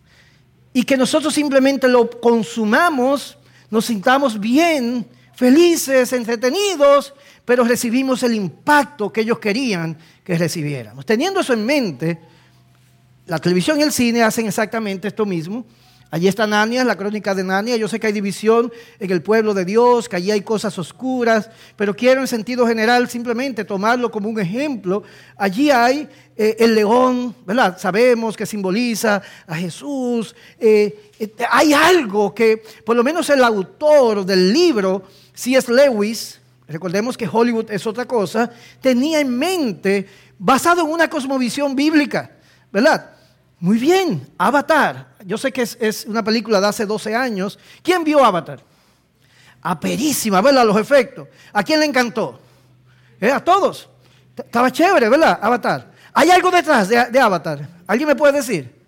[0.72, 3.37] y que nosotros simplemente lo consumamos,
[3.70, 11.04] nos sintamos bien, felices, entretenidos, pero recibimos el impacto que ellos querían que recibiéramos.
[11.04, 12.18] Teniendo eso en mente,
[13.26, 15.64] la televisión y el cine hacen exactamente esto mismo.
[16.12, 17.75] Allí está Nania, la crónica de Nania.
[17.79, 18.70] Yo sé que hay división
[19.01, 23.09] en el pueblo de Dios, que allí hay cosas oscuras, pero quiero en sentido general
[23.09, 25.05] simplemente tomarlo como un ejemplo.
[25.38, 27.79] Allí hay eh, el león, ¿verdad?
[27.79, 30.37] Sabemos que simboliza a Jesús.
[30.61, 35.72] Eh, eh, hay algo que, por lo menos el autor del libro, C.S.
[35.72, 38.51] Lewis, recordemos que Hollywood es otra cosa,
[38.83, 40.07] tenía en mente,
[40.38, 42.33] basado en una cosmovisión bíblica,
[42.70, 43.12] ¿verdad?
[43.61, 45.12] Muy bien, Avatar.
[45.24, 47.58] Yo sé que es, una película de hace 12 años.
[47.82, 48.61] ¿Quién vio Avatar?
[49.62, 50.66] Aperísima, ¿verdad?
[50.66, 51.28] Los efectos.
[51.52, 52.40] ¿A quién le encantó?
[53.20, 53.30] ¿Eh?
[53.30, 53.88] A todos.
[54.37, 55.38] Estaba chévere, ¿verdad?
[55.40, 55.92] Avatar.
[56.12, 57.68] ¿Hay algo detrás de, Avatar?
[57.87, 58.82] ¿Alguien me puede decir?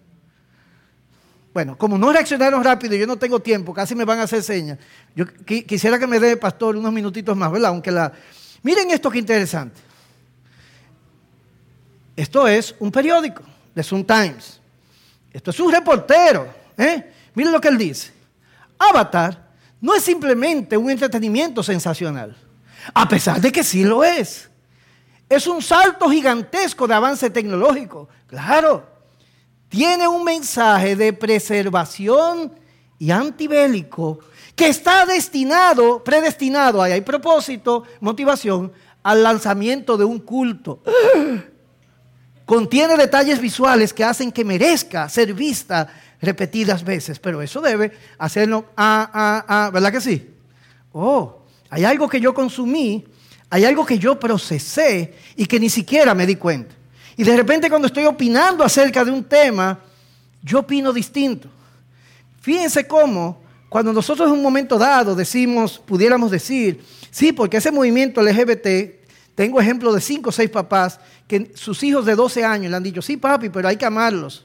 [1.53, 4.79] Bueno, como no reaccionaron rápido yo no tengo tiempo, casi me van a hacer señas.
[5.14, 7.70] Yo quisiera que me dé, pastor, unos minutitos más, ¿verdad?
[7.70, 8.12] Aunque la...
[8.62, 9.81] Miren esto que interesante.
[12.16, 13.42] Esto es un periódico,
[13.75, 14.61] The Sun Times.
[15.35, 16.47] Esto es un reportero.
[16.79, 17.12] ¿eh?
[17.35, 18.12] Miren lo que él dice.
[18.79, 22.37] Avatar no es simplemente un entretenimiento sensacional,
[22.94, 24.49] a pesar de que sí lo es.
[25.29, 28.09] Es un salto gigantesco de avance tecnológico.
[28.29, 28.87] Claro,
[29.68, 32.53] tiene un mensaje de preservación
[32.99, 34.20] y antibélico
[34.55, 40.81] que está destinado, predestinado, ahí hay propósito, motivación, al lanzamiento de un culto.
[42.45, 45.89] Contiene detalles visuales que hacen que merezca ser vista
[46.21, 50.31] repetidas veces, pero eso debe hacerlo, ah, ah, ah, ¿verdad que sí?
[50.93, 53.05] Oh, hay algo que yo consumí,
[53.51, 56.75] hay algo que yo procesé y que ni siquiera me di cuenta.
[57.17, 59.79] Y de repente cuando estoy opinando acerca de un tema,
[60.43, 61.49] yo opino distinto.
[62.41, 68.23] Fíjense cómo cuando nosotros en un momento dado decimos, pudiéramos decir, sí, porque ese movimiento
[68.23, 69.04] LGBT,
[69.35, 72.83] tengo ejemplo de cinco o seis papás que sus hijos de 12 años le han
[72.83, 74.44] dicho, sí, papi, pero hay que amarlos.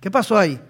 [0.00, 0.60] ¿Qué pasó ahí?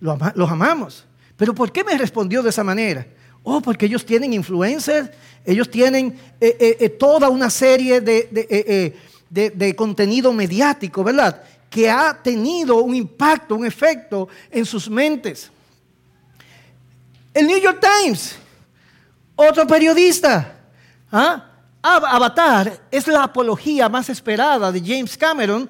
[0.00, 1.06] Los, amamos.
[1.36, 3.06] Pero ¿por qué me respondió de esa manera?
[3.42, 5.10] Oh, porque ellos tienen influencers,
[5.44, 8.94] ellos tienen eh, eh, eh, toda una serie de,
[9.30, 11.42] de contenido mediático, ¿verdad?
[11.70, 15.50] Que ha tenido un impacto, un efecto en sus mentes.
[17.32, 18.36] El New York Times,
[19.34, 20.56] otro periodista.
[21.10, 21.53] ¿ah?
[21.86, 25.68] Avatar es la apología más esperada de James Cameron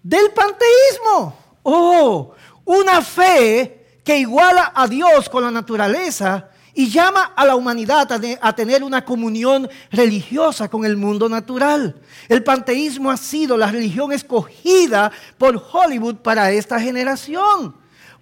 [0.00, 1.36] del panteísmo.
[1.64, 8.08] Oh, una fe que iguala a Dios con la naturaleza y llama a la humanidad
[8.40, 12.00] a, tener una comunión religiosa con el mundo natural.
[12.28, 17.74] El panteísmo ha sido la religión escogida por Hollywood para esta generación.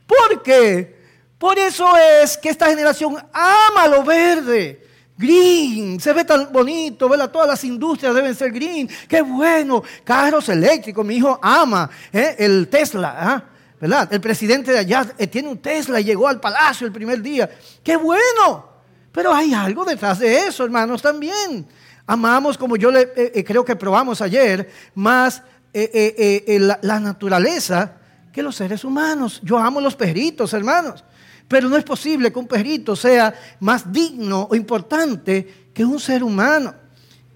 [0.07, 0.97] ¿Por qué?
[1.37, 1.87] Por eso
[2.23, 4.86] es que esta generación ama lo verde.
[5.19, 7.31] Green, se ve tan bonito, ¿verdad?
[7.31, 8.89] Todas las industrias deben ser green.
[9.09, 9.83] Qué bueno.
[10.05, 12.37] Carros eléctricos, mi hijo ama ¿eh?
[12.39, 13.45] el Tesla, ¿ah?
[13.81, 14.13] ¿verdad?
[14.13, 17.49] El presidente de allá eh, tiene un Tesla y llegó al palacio el primer día.
[17.83, 18.77] ¡Qué bueno!
[19.11, 21.67] Pero hay algo detrás de eso, hermanos, también.
[22.07, 27.93] Amamos, como yo le, eh, creo que probamos ayer, más la, la naturaleza
[28.33, 29.41] que los seres humanos.
[29.43, 31.05] Yo amo los perritos, hermanos.
[31.49, 36.23] Pero no es posible que un perrito sea más digno o importante que un ser
[36.23, 36.75] humano.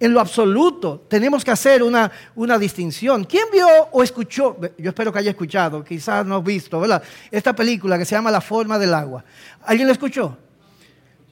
[0.00, 3.24] En lo absoluto, tenemos que hacer una, una distinción.
[3.24, 4.56] ¿Quién vio o escuchó?
[4.78, 7.02] Yo espero que haya escuchado, quizás no ha visto, ¿verdad?
[7.30, 9.24] Esta película que se llama La forma del agua.
[9.62, 10.38] ¿Alguien la escuchó?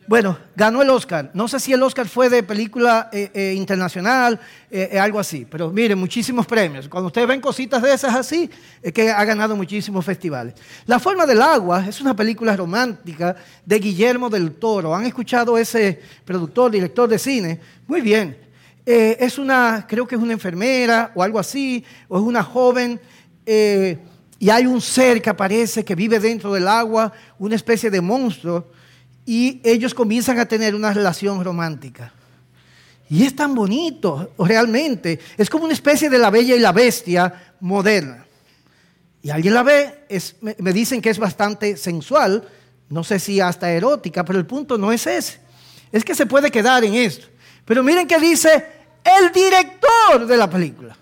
[0.09, 1.31] Bueno, ganó el Oscar.
[1.35, 4.40] No sé si el Oscar fue de película eh, eh, internacional,
[4.71, 5.47] eh, algo así.
[5.49, 6.88] Pero miren, muchísimos premios.
[6.88, 8.49] Cuando ustedes ven cositas de esas así,
[8.81, 10.55] es que ha ganado muchísimos festivales.
[10.87, 14.94] La forma del agua es una película romántica de Guillermo del Toro.
[14.94, 17.61] ¿Han escuchado ese productor, director de cine?
[17.87, 18.35] Muy bien.
[18.87, 22.99] es una, creo que es una enfermera o algo así, o es una joven.
[23.44, 28.77] y hay un ser que aparece que vive dentro del agua, una especie de monstruo
[29.28, 32.10] y ellos comienzan a tener una relación romántica.
[33.10, 35.20] Y es tan bonito, realmente.
[35.36, 38.24] Es como una especie de la bella y la bestia moderna.
[39.20, 40.06] Y alguien la ve,
[40.60, 42.48] me dicen que es bastante sensual,
[42.88, 45.40] no sé si hasta erótica, pero el punto no es ese.
[45.92, 47.26] Es que se puede quedar en esto.
[47.66, 48.64] Pero miren que dice
[49.04, 50.96] el director de la película.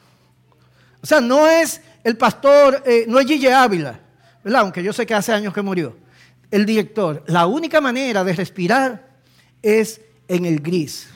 [1.00, 4.00] O sea, no es el pastor, eh, no es Gille Ávila,
[4.42, 4.62] ¿verdad?
[4.62, 6.06] Aunque yo sé que hace años que murió
[6.50, 9.18] el director, la única manera de respirar
[9.62, 11.09] es en el gris.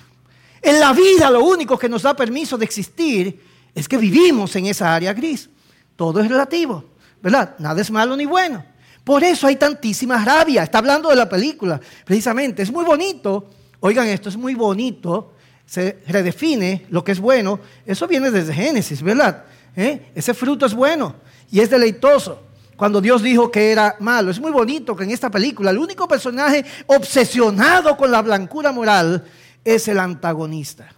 [0.63, 3.41] En la vida lo único que nos da permiso de existir
[3.75, 5.49] es que vivimos en esa área gris.
[5.97, 6.85] Todo es relativo,
[7.23, 7.55] ¿verdad?
[7.59, 8.65] Nada es malo ni bueno.
[9.05, 10.63] Por eso hay tantísima rabia.
[10.63, 12.63] Está hablando de la película, precisamente.
[12.63, 13.49] Es muy bonito.
[13.81, 15.33] Oigan, esto es muy bonito.
[15.65, 17.61] Se redefine lo que es bueno.
[17.87, 19.45] Eso viene desde Génesis, ¿verdad?
[19.77, 20.11] ¿Eh?
[20.15, 21.15] Ese fruto es bueno
[21.51, 22.50] y es deleitoso
[22.81, 24.31] cuando Dios dijo que era malo.
[24.31, 29.23] Es muy bonito que en esta película el único personaje obsesionado con la blancura moral
[29.63, 30.89] es el antagonista.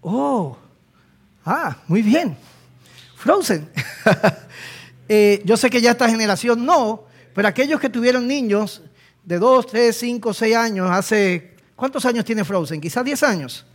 [0.00, 0.56] Oh,
[1.44, 2.34] ah, muy bien.
[3.16, 3.68] Frozen.
[5.08, 8.80] Eh, yo sé que ya esta generación no, pero aquellos que tuvieron niños
[9.24, 12.80] de 2, 3, 5, 6 años, hace, ¿cuántos años tiene Frozen?
[12.80, 13.66] Quizás 10 años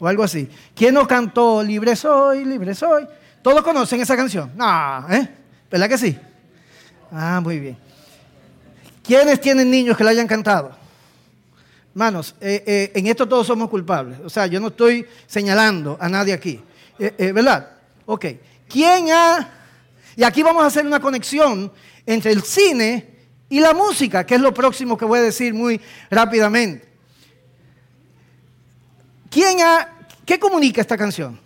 [0.00, 0.48] o algo así.
[0.74, 3.06] ¿Quién no cantó Libre soy, libre soy?
[3.42, 4.50] ¿Todos conocen esa canción?
[4.56, 5.28] No, ¿eh?
[5.70, 6.18] ¿Verdad que sí?
[7.12, 7.76] Ah, muy bien.
[9.02, 10.74] ¿Quiénes tienen niños que le hayan cantado?
[11.90, 14.18] Hermanos, eh, eh, en esto todos somos culpables.
[14.24, 16.58] O sea, yo no estoy señalando a nadie aquí.
[16.98, 17.68] Eh, ¿Verdad?
[18.06, 18.26] Ok.
[18.66, 19.50] ¿Quién ha...
[20.16, 21.70] Y aquí vamos a hacer una conexión
[22.06, 23.08] entre el cine
[23.50, 25.78] y la música, que es lo próximo que voy a decir muy
[26.10, 26.88] rápidamente.
[29.30, 29.88] ¿Quién ha...
[30.24, 31.38] ¿Qué comunica esta canción?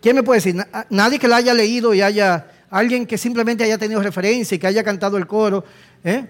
[0.00, 0.56] ¿Quién me puede decir?
[0.88, 4.66] Nadie que la haya leído y haya alguien que simplemente haya tenido referencia y que
[4.66, 5.64] haya cantado el coro.
[6.04, 6.26] ¿eh?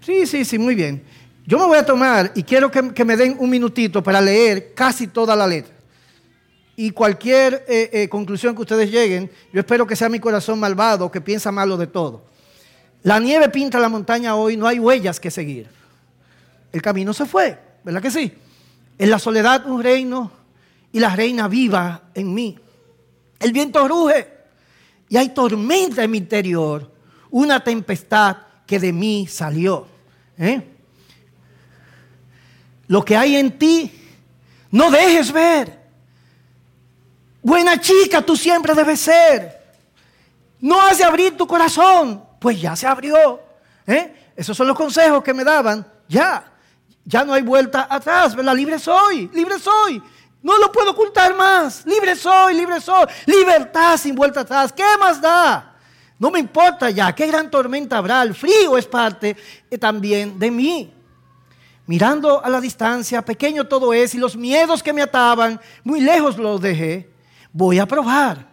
[0.00, 1.02] Sí, sí, sí, muy bien.
[1.46, 5.06] Yo me voy a tomar y quiero que, me den un minutito para leer casi
[5.08, 5.74] toda la letra.
[6.76, 11.10] Y cualquier eh, eh, conclusión que ustedes lleguen, yo espero que sea mi corazón malvado
[11.10, 12.22] que piensa malo de todo.
[13.02, 15.68] La nieve pinta la montaña hoy, no hay huellas que seguir.
[16.72, 18.32] El camino se fue, ¿verdad que sí?
[18.98, 20.30] En la soledad un reino
[20.92, 22.58] y la reina viva en mí.
[23.40, 24.28] El viento ruge
[25.08, 26.92] y hay tormenta en mi interior,
[27.30, 28.36] una tempestad
[28.66, 29.86] que de mí salió.
[30.38, 30.62] ¿eh?
[32.86, 33.90] Lo que hay en ti,
[34.70, 35.80] no dejes ver.
[37.42, 39.58] Buena chica, tú siempre debes ser.
[40.60, 43.40] No has de abrir tu corazón, pues ya se abrió.
[43.86, 44.14] ¿eh?
[44.36, 45.86] Esos son los consejos que me daban.
[46.08, 46.52] Ya,
[47.04, 48.54] ya no hay vuelta atrás, ¿verdad?
[48.54, 50.02] Libre soy, libre soy.
[50.42, 51.84] No lo puedo ocultar más.
[51.84, 53.06] Libre soy, libre soy.
[53.26, 54.72] Libertad sin vuelta atrás.
[54.72, 55.76] ¿Qué más da?
[56.18, 57.14] No me importa ya.
[57.14, 58.22] ¿Qué gran tormenta habrá?
[58.22, 59.36] El frío es parte
[59.70, 60.94] eh, también de mí.
[61.86, 66.36] Mirando a la distancia, pequeño todo es, y los miedos que me ataban, muy lejos
[66.36, 67.10] los dejé.
[67.52, 68.46] Voy a probar.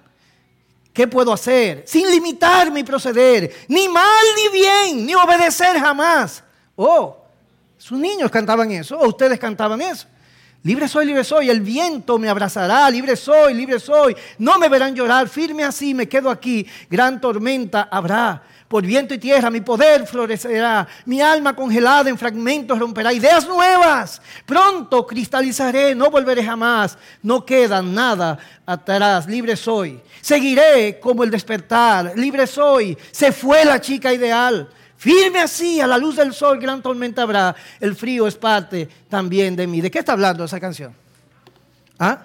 [0.92, 1.84] ¿Qué puedo hacer?
[1.86, 6.44] Sin limitar mi proceder, ni mal ni bien, ni obedecer jamás.
[6.76, 7.18] Oh,
[7.78, 10.08] sus niños cantaban eso, o ustedes cantaban eso.
[10.68, 14.13] Libre soy, libre soy, el viento me abrazará, libre soy, libre soy.
[14.38, 16.68] No me verán llorar, firme así me quedo aquí.
[16.89, 18.43] Gran tormenta habrá.
[18.68, 24.22] Por viento y tierra mi poder florecerá, mi alma congelada en fragmentos romperá ideas nuevas.
[24.45, 30.01] Pronto cristalizaré, no volveré jamás, no queda nada atrás, libre soy.
[30.20, 32.97] Seguiré como el despertar, libre soy.
[33.11, 34.68] Se fue la chica ideal.
[34.98, 37.56] Firme así, a la luz del sol, gran tormenta habrá.
[37.80, 39.80] El frío es parte también de mí.
[39.80, 40.93] ¿De qué está hablando esa canción?
[42.00, 42.24] ¿Ah?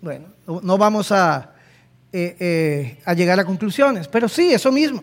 [0.00, 0.26] Bueno,
[0.62, 1.52] no vamos a,
[2.12, 5.02] eh, eh, a llegar a conclusiones, pero sí, eso mismo.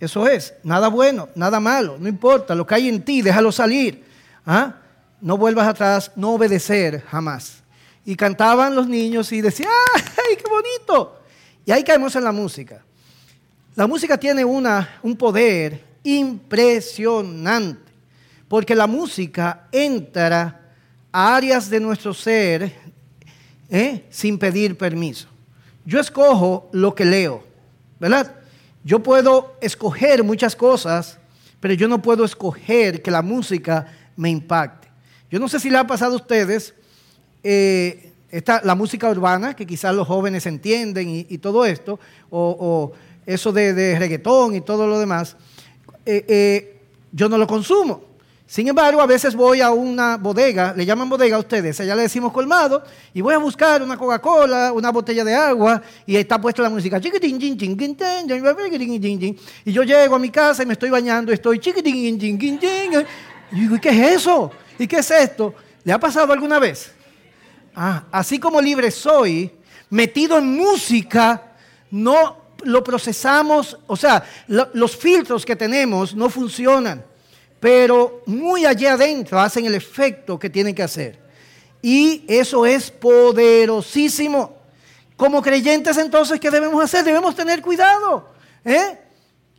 [0.00, 4.04] Eso es, nada bueno, nada malo, no importa, lo que hay en ti, déjalo salir.
[4.46, 4.74] ¿Ah?
[5.20, 7.62] No vuelvas atrás, no obedecer jamás.
[8.04, 11.20] Y cantaban los niños y decían, ¡ay, qué bonito!
[11.66, 12.84] Y ahí caemos en la música.
[13.78, 17.92] La música tiene una, un poder impresionante,
[18.48, 20.72] porque la música entra
[21.12, 22.72] a áreas de nuestro ser
[23.70, 24.04] ¿eh?
[24.10, 25.28] sin pedir permiso.
[25.84, 27.44] Yo escojo lo que leo,
[28.00, 28.34] ¿verdad?
[28.82, 31.20] Yo puedo escoger muchas cosas,
[31.60, 34.88] pero yo no puedo escoger que la música me impacte.
[35.30, 36.74] Yo no sé si le ha pasado a ustedes
[37.44, 38.12] eh,
[38.64, 42.92] la música urbana, que quizás los jóvenes entienden y, todo esto, o
[43.28, 45.36] eso de, reggaetón y todo lo demás,
[46.06, 46.80] eh, eh,
[47.12, 48.02] yo no lo consumo.
[48.46, 52.00] Sin embargo, a veces voy a una bodega, le llaman bodega a ustedes, allá le
[52.02, 56.62] decimos colmado, y voy a buscar una Coca-Cola, una botella de agua, y está puesta
[56.62, 56.98] la música.
[59.64, 61.60] Y yo llego a mi casa y me estoy bañando, estoy
[63.50, 64.50] y digo, qué es eso?
[64.78, 65.54] ¿Y qué es esto?
[65.84, 66.92] ¿Le ha pasado alguna vez?
[67.74, 69.52] Ah, así como libre soy,
[69.90, 71.52] metido en música,
[71.90, 77.04] no lo procesamos, o sea, los filtros que tenemos no funcionan,
[77.60, 81.18] pero muy allá adentro hacen el efecto que tienen que hacer.
[81.82, 84.56] Y eso es poderosísimo.
[85.16, 87.04] Como creyentes entonces, ¿qué debemos hacer?
[87.04, 88.30] Debemos tener cuidado.
[88.64, 88.98] ¿eh?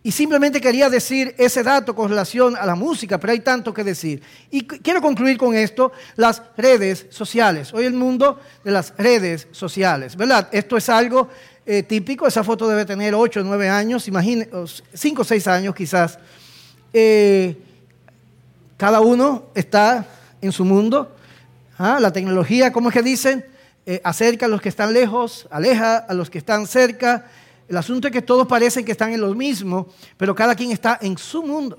[0.02, 3.84] Y simplemente quería decir ese dato con relación a la música, pero hay tanto que
[3.84, 4.22] decir.
[4.50, 7.74] Y quiero concluir con esto, las redes sociales.
[7.74, 10.48] Hoy el mundo de las redes sociales, ¿verdad?
[10.54, 11.28] Esto es algo
[11.72, 12.26] eh, típico.
[12.26, 14.50] Esa foto debe tener 8 o 9 años, imagine,
[14.92, 16.18] 5 o 6 años quizás.
[16.92, 17.56] Eh,
[18.76, 20.08] cada uno está
[20.42, 21.16] en su mundo.
[21.78, 22.00] ¿Ah?
[22.02, 23.46] La tecnología, ¿cómo es que dicen?
[23.86, 27.28] Eh, acerca a los que están lejos, aleja a los que están cerca.
[27.68, 30.98] El asunto es que todos parecen que están en lo mismo, pero cada quien está
[31.00, 31.78] en su mundo.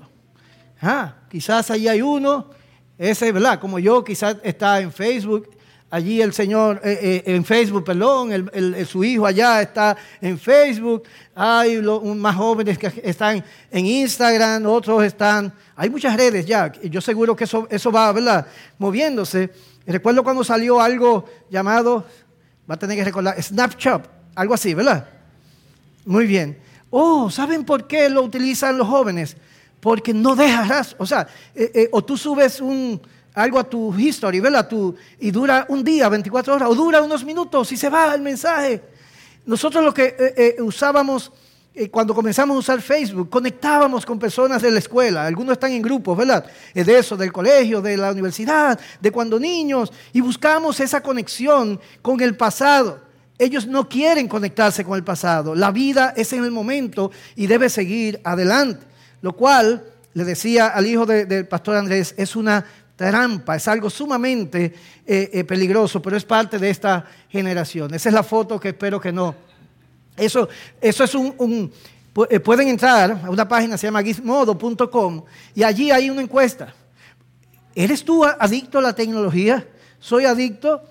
[0.81, 1.15] ¿Ah?
[1.29, 2.49] Quizás allí hay uno,
[2.97, 3.59] ese, ¿verdad?
[3.59, 5.49] Como yo, quizás está en Facebook,
[5.91, 11.03] allí el Señor eh, eh, en Facebook, perdón, el, su hijo allá está en Facebook,
[11.35, 17.35] hay más jóvenes que están en Instagram, otros están, hay muchas redes ya, yo seguro
[17.35, 18.47] que eso, eso va, ¿verdad?
[18.79, 19.51] Moviéndose.
[19.85, 22.05] Recuerdo cuando salió algo llamado,
[22.69, 25.07] va a tener que recordar, Snapchat, algo así, ¿verdad?
[26.05, 26.57] Muy bien.
[26.89, 29.35] Oh, ¿saben por qué lo utilizan los jóvenes?
[29.81, 33.01] Porque no dejarás, o sea, eh, o tú subes un
[33.33, 34.67] algo a tu history, ¿verdad?
[34.67, 38.21] Tu, y dura un día, 24 horas, o dura unos minutos y se va el
[38.21, 38.81] mensaje.
[39.45, 41.31] Nosotros lo que eh, eh, usábamos
[41.73, 45.81] eh, cuando comenzamos a usar Facebook, conectábamos con personas de la escuela, algunos están en
[45.81, 46.45] grupos, ¿verdad?
[46.73, 52.19] De eso, del colegio, de la universidad, de cuando niños, y buscamos esa conexión con
[52.19, 52.99] el pasado.
[53.39, 55.55] Ellos no quieren conectarse con el pasado.
[55.55, 58.85] La vida es en el momento y debe seguir adelante.
[59.21, 62.65] Lo cual, le decía al hijo del pastor Andrés, es una
[63.09, 64.73] trampa, es algo sumamente
[65.05, 67.93] eh, eh, peligroso, pero es parte de esta generación.
[67.93, 69.35] Esa es la foto que espero que no.
[70.15, 70.47] Eso,
[70.79, 71.71] eso es un,
[72.29, 75.23] eh, pueden entrar a una página se llama gizmodo.com
[75.55, 76.73] y allí hay una encuesta.
[77.73, 79.65] ¿Eres tú adicto a la tecnología?
[79.99, 80.81] ¿Soy adicto?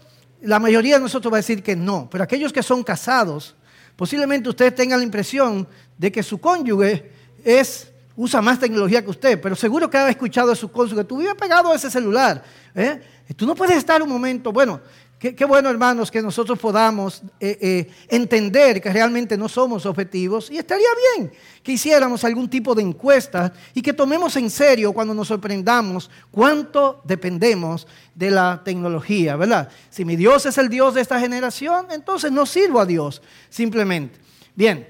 [0.43, 3.55] la mayoría de nosotros va a decir que no, pero aquellos que son casados,
[3.97, 7.11] posiblemente ustedes tengan la impresión de que su cónyuge
[7.45, 11.19] es, usa más tecnología que usted, pero seguro que ha escuchado de su cónyuge, tú
[11.19, 12.43] vives pegado a ese celular.
[12.75, 13.01] ¿eh?
[13.37, 14.81] Tú no puedes estar un momento, bueno,
[15.21, 20.57] Qué, bueno, hermanos, que nosotros podamos eh, eh, entender que realmente no somos objetivos y
[20.57, 20.89] estaría
[21.19, 21.31] bien
[21.63, 27.03] que hiciéramos algún tipo de encuesta y que tomemos en serio cuando nos sorprendamos cuánto
[27.05, 29.69] dependemos de la tecnología, ¿verdad?
[29.91, 34.19] Si mi Dios es el Dios de esta generación, entonces no sirvo a Dios, simplemente.
[34.55, 34.89] Bien,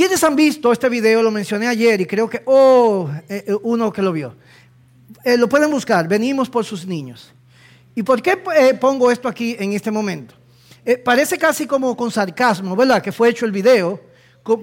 [0.00, 1.22] ¿quiénes han visto este video?
[1.22, 4.34] Lo mencioné ayer y creo que, oh, eh, uno que lo vio.
[5.36, 7.34] lo pueden buscar, venimos por sus niños.
[7.94, 10.34] ¿Y por qué eh, pongo esto aquí en este momento?
[10.86, 13.02] Eh, parece casi como con sarcasmo, ¿verdad?
[13.02, 14.00] Que fue hecho el video.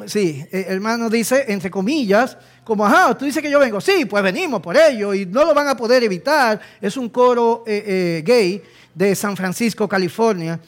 [0.07, 3.79] sí, eh, hermano dice, entre comillas, como, ajá, tú dices que yo vengo.
[3.79, 6.59] Sí, pues venimos por ello y no lo van a poder evitar.
[6.81, 8.63] Es un coro gay
[8.95, 10.59] de San Francisco, California.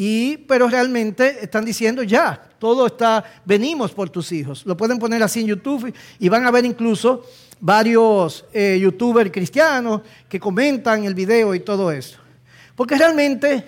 [0.00, 4.64] Y, pero realmente están diciendo ya, todo está, venimos por tus hijos.
[4.64, 7.24] Lo pueden poner así en YouTube y van a ver incluso
[7.58, 12.20] varios eh, youtubers cristianos que comentan el video y todo eso.
[12.76, 13.64] Porque realmente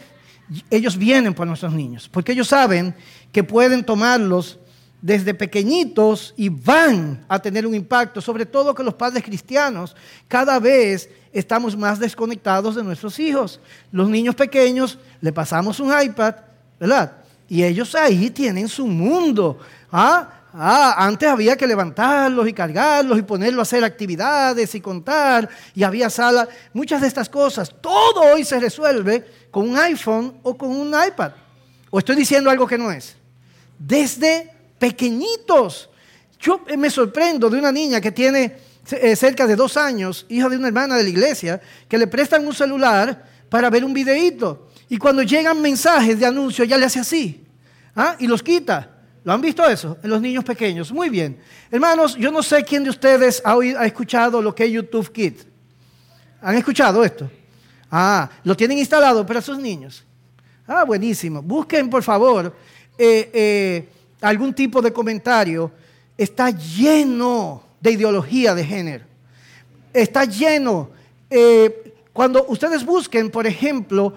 [0.71, 2.95] ellos vienen por nuestros niños, porque ellos saben
[3.33, 4.60] que pueden tomarlos
[5.03, 9.97] desde pequeñitos y van a tener un impacto, sobre todo que los padres cristianos
[10.29, 13.61] cada vez estamos más desconectados de nuestros hijos.
[13.93, 16.35] Los niños pequeños le pasamos un iPad,
[16.79, 17.13] ¿verdad?
[17.49, 19.59] Y ellos ahí tienen su mundo.
[19.91, 20.29] ¿ah?
[20.53, 25.85] Ah, antes había que levantarlos y cargarlos y ponerlos a hacer actividades y contar y
[25.85, 27.73] había sala, muchas de estas cosas.
[27.81, 31.33] Todo hoy se resuelve con un iPhone o con un iPad.
[31.91, 33.17] ¿O estoy diciendo algo que no es?
[33.79, 35.91] Desde pequeñitos.
[36.41, 38.57] Yo me sorprendo de una niña que tiene
[38.91, 42.45] eh, cerca de dos años, hija de una hermana de la iglesia, que le prestan
[42.45, 44.71] un celular para ver un videíto.
[44.89, 47.45] Y cuando llegan mensajes de anuncio, ya le hace así.
[47.95, 48.17] ¿ah?
[48.19, 48.97] Y los quita.
[49.23, 49.99] ¿Lo han visto eso?
[50.03, 50.91] En los niños pequeños.
[50.91, 51.39] Muy bien.
[51.71, 55.47] Hermanos, yo no sé quién de ustedes ha, ha escuchado lo que es YouTube Kids.
[56.41, 57.31] ¿Han escuchado esto?
[57.91, 60.05] Ah, lo tienen instalado para sus niños.
[60.67, 61.43] Ah, buenísimo.
[61.43, 62.55] Busquen, por favor,
[62.97, 63.89] eh, eh,
[64.21, 65.71] algún tipo de comentario.
[66.17, 69.05] Está lleno de ideología de género.
[69.93, 70.91] Está lleno.
[71.31, 74.15] Eh, cuando ustedes busquen, por ejemplo,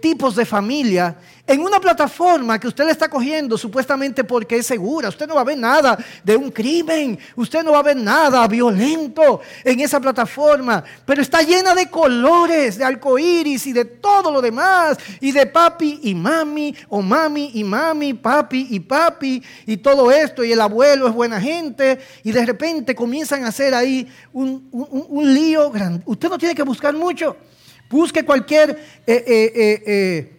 [0.00, 5.10] tipos de familia, en una plataforma que usted le está cogiendo supuestamente porque es segura.
[5.10, 8.46] Usted no va a ver nada de un crimen, usted no va a ver nada
[8.48, 14.40] violento en esa plataforma, pero está llena de colores, de arcoíris y de todo lo
[14.40, 20.10] demás, y de papi y mami, o mami y mami, papi y papi, y todo
[20.10, 24.64] esto, y el abuelo es buena gente, y de repente comienzan a hacer ahí un,
[25.12, 26.02] lío grande.
[26.06, 27.36] Usted no tiene que buscar mucho.
[27.94, 28.70] Busque cualquier
[29.06, 30.36] eh, eh, eh,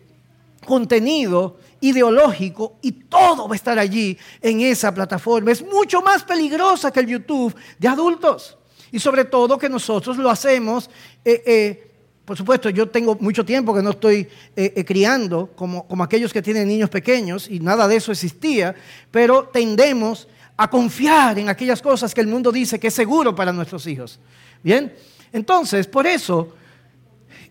[0.65, 5.53] contenido ideológico y todo va a estar allí en esa plataforma.
[5.53, 8.57] Es mucho más peligrosa que el YouTube de adultos.
[8.91, 10.89] Y sobre todo que nosotros lo hacemos,
[12.25, 14.27] por supuesto, yo tengo mucho tiempo que no estoy
[14.85, 18.75] criando como, como aquellos que tienen niños pequeños y nada de eso existía,
[19.11, 20.27] pero tendemos
[20.57, 24.19] a confiar en aquellas cosas que el mundo dice que es seguro para nuestros hijos.
[24.61, 24.93] Bien,
[25.31, 26.53] entonces, por eso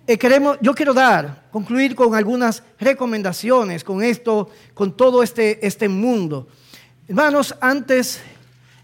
[0.07, 5.88] eh, queremos, yo quiero dar, concluir con algunas recomendaciones con esto, con todo este, este
[5.88, 6.46] mundo.
[7.09, 8.20] Hermanos, antes,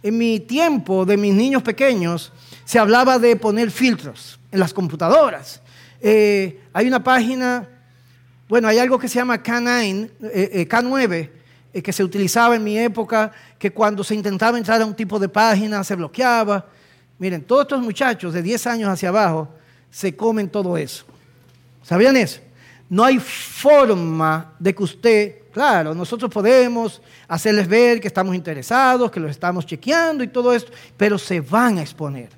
[0.03, 2.33] en mi tiempo de mis niños pequeños,
[2.65, 5.61] se hablaba de poner filtros en las computadoras.
[6.01, 7.69] Eh, hay una página,
[8.49, 11.31] bueno, hay algo que se llama K9, eh, K9
[11.85, 15.29] que se utilizaba en mi época, que cuando se intentaba entrar a un tipo de
[15.29, 16.67] página se bloqueaba.
[17.19, 19.60] Miren, todos estos muchachos de 10 años hacia abajo
[19.91, 21.05] se comen todo eso.
[21.83, 22.41] ¿Sabían eso?
[22.89, 29.21] No hay forma de que usted, claro, nosotros podemos hacerles ver que estamos interesados, que
[29.21, 32.31] los estamos chequeando y todo esto, pero se van a exponer.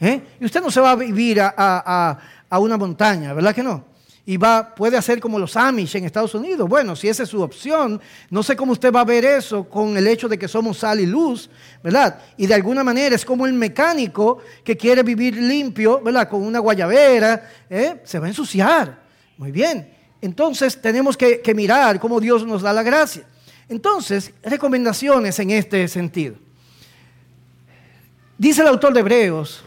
[0.00, 0.20] ¿eh?
[0.40, 2.18] Y usted no se va a vivir a
[2.52, 3.89] una montaña, ¿verdad que no?
[4.30, 6.68] Y va, puede hacer como los Amish en Estados Unidos.
[6.68, 8.00] Bueno, si esa es su opción,
[8.30, 11.00] no sé cómo usted va a ver eso con el hecho de que somos sal
[11.00, 11.50] y luz,
[11.82, 12.16] ¿verdad?
[12.36, 16.28] Y de alguna manera es como el mecánico que quiere vivir limpio, ¿verdad?
[16.28, 18.02] Con una guayabera, ¿eh?
[18.04, 19.02] se va a ensuciar.
[19.36, 19.92] Muy bien.
[20.20, 23.24] Entonces tenemos que, que mirar cómo Dios nos da la gracia.
[23.68, 26.36] Entonces, recomendaciones en este sentido.
[28.38, 29.64] Dice el autor de Hebreos,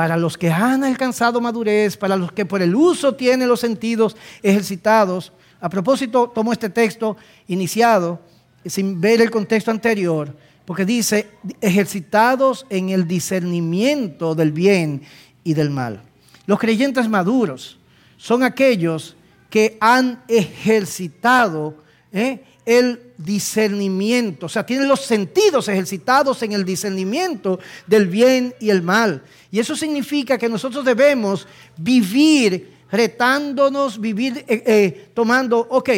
[0.00, 4.16] para los que han alcanzado madurez, para los que por el uso tienen los sentidos
[4.42, 5.30] ejercitados.
[5.60, 8.18] A propósito, tomo este texto iniciado
[8.64, 10.34] sin ver el contexto anterior,
[10.64, 11.28] porque dice,
[11.60, 15.02] ejercitados en el discernimiento del bien
[15.44, 16.00] y del mal.
[16.46, 17.78] Los creyentes maduros
[18.16, 19.16] son aquellos
[19.50, 21.74] que han ejercitado
[22.10, 22.42] ¿eh?
[22.70, 27.58] El discernimiento, o sea, tienen los sentidos ejercitados en el discernimiento
[27.88, 29.24] del bien y el mal.
[29.50, 35.88] Y eso significa que nosotros debemos vivir retándonos, vivir eh, eh, tomando, ok,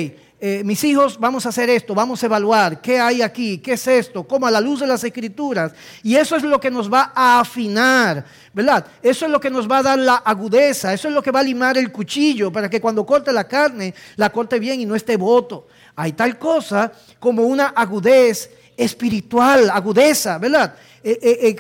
[0.45, 3.87] eh, mis hijos, vamos a hacer esto, vamos a evaluar qué hay aquí, qué es
[3.87, 5.73] esto, como a la luz de las escrituras.
[6.03, 8.85] Y eso es lo que nos va a afinar, ¿verdad?
[9.03, 11.39] Eso es lo que nos va a dar la agudeza, eso es lo que va
[11.39, 14.97] a limar el cuchillo para que cuando corte la carne, la corte bien y no
[14.97, 15.69] esté voto.
[15.97, 20.75] Hay tal cosa como una agudez espiritual, agudeza, ¿verdad?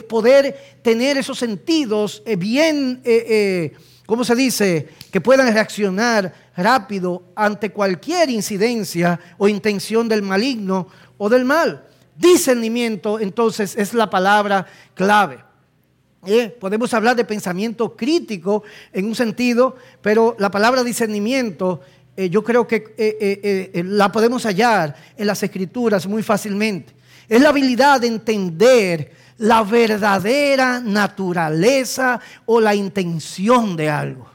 [0.08, 3.02] poder tener esos sentidos bien
[4.06, 4.88] ¿cómo se dice?
[5.10, 11.86] Que puedan reaccionar rápido ante cualquier incidencia o intención del maligno o del mal.
[12.16, 15.38] Discernimiento, entonces, es la palabra clave.
[16.26, 16.56] ¿Eh?
[16.60, 18.62] Podemos hablar de pensamiento crítico
[18.92, 21.80] en un sentido, pero la palabra discernimiento
[22.16, 26.92] eh, yo creo que eh, la podemos hallar en las escrituras muy fácilmente.
[27.28, 34.30] Es la habilidad de entender la verdadera naturaleza o la intención de algo.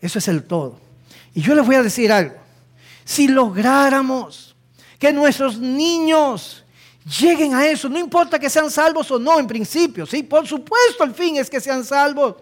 [0.00, 0.78] Eso es el todo.
[1.34, 2.36] Y yo les voy a decir algo.
[3.04, 4.54] Si lográramos
[4.98, 6.64] que nuestros niños
[7.18, 11.04] lleguen a eso, no importa que sean salvos o no en principio, sí, por supuesto
[11.04, 12.36] el fin es que sean salvos,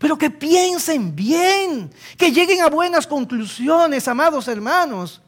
[0.00, 5.20] pero que piensen bien, que lleguen a buenas conclusiones, amados hermanos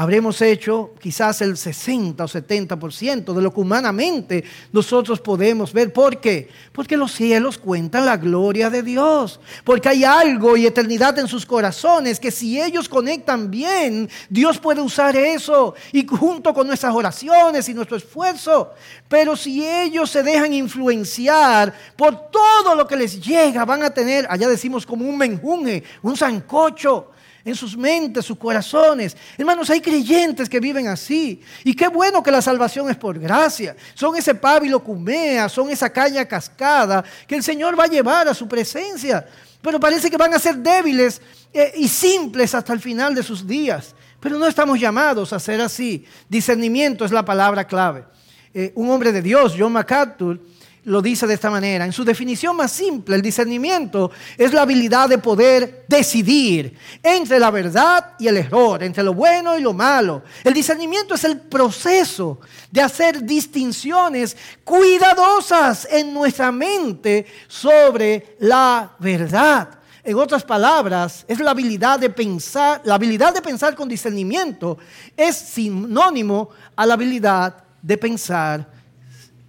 [0.00, 5.92] habremos hecho quizás el 60 o 70% de lo que humanamente nosotros podemos ver.
[5.92, 6.48] ¿Por qué?
[6.72, 9.40] Porque los cielos cuentan la gloria de Dios.
[9.62, 14.80] Porque hay algo y eternidad en sus corazones que si ellos conectan bien, Dios puede
[14.80, 18.70] usar eso y junto con nuestras oraciones y nuestro esfuerzo.
[19.06, 24.26] Pero si ellos se dejan influenciar por todo lo que les llega, van a tener,
[24.30, 27.10] allá decimos como un menjunje, un zancocho
[27.44, 29.16] en sus mentes, sus corazones.
[29.36, 31.40] Hermanos, hay creyentes que viven así.
[31.64, 33.76] Y qué bueno que la salvación es por gracia.
[33.94, 38.34] Son ese pábilo cumea, son esa caña cascada que el Señor va a llevar a
[38.34, 39.26] su presencia.
[39.62, 41.20] Pero parece que van a ser débiles
[41.52, 43.94] eh, y simples hasta el final de sus días.
[44.20, 46.04] Pero no estamos llamados a ser así.
[46.28, 48.04] Discernimiento es la palabra clave.
[48.52, 50.40] Eh, un hombre de Dios, John MacArthur,
[50.84, 51.84] lo dice de esta manera.
[51.84, 57.50] En su definición más simple, el discernimiento es la habilidad de poder decidir entre la
[57.50, 60.22] verdad y el error, entre lo bueno y lo malo.
[60.42, 69.80] El discernimiento es el proceso de hacer distinciones cuidadosas en nuestra mente sobre la verdad.
[70.02, 74.78] En otras palabras, es la habilidad de pensar, la habilidad de pensar con discernimiento
[75.14, 78.66] es sinónimo a la habilidad de pensar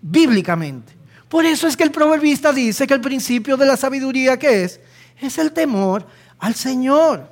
[0.01, 1.00] bíblicamente.
[1.31, 4.81] Por eso es que el proverbista dice que el principio de la sabiduría que es,
[5.21, 6.05] es el temor
[6.37, 7.25] al Señor.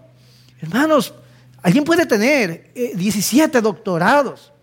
[0.62, 1.14] Hermanos,
[1.62, 4.54] alguien puede tener 17 eh, doctorados.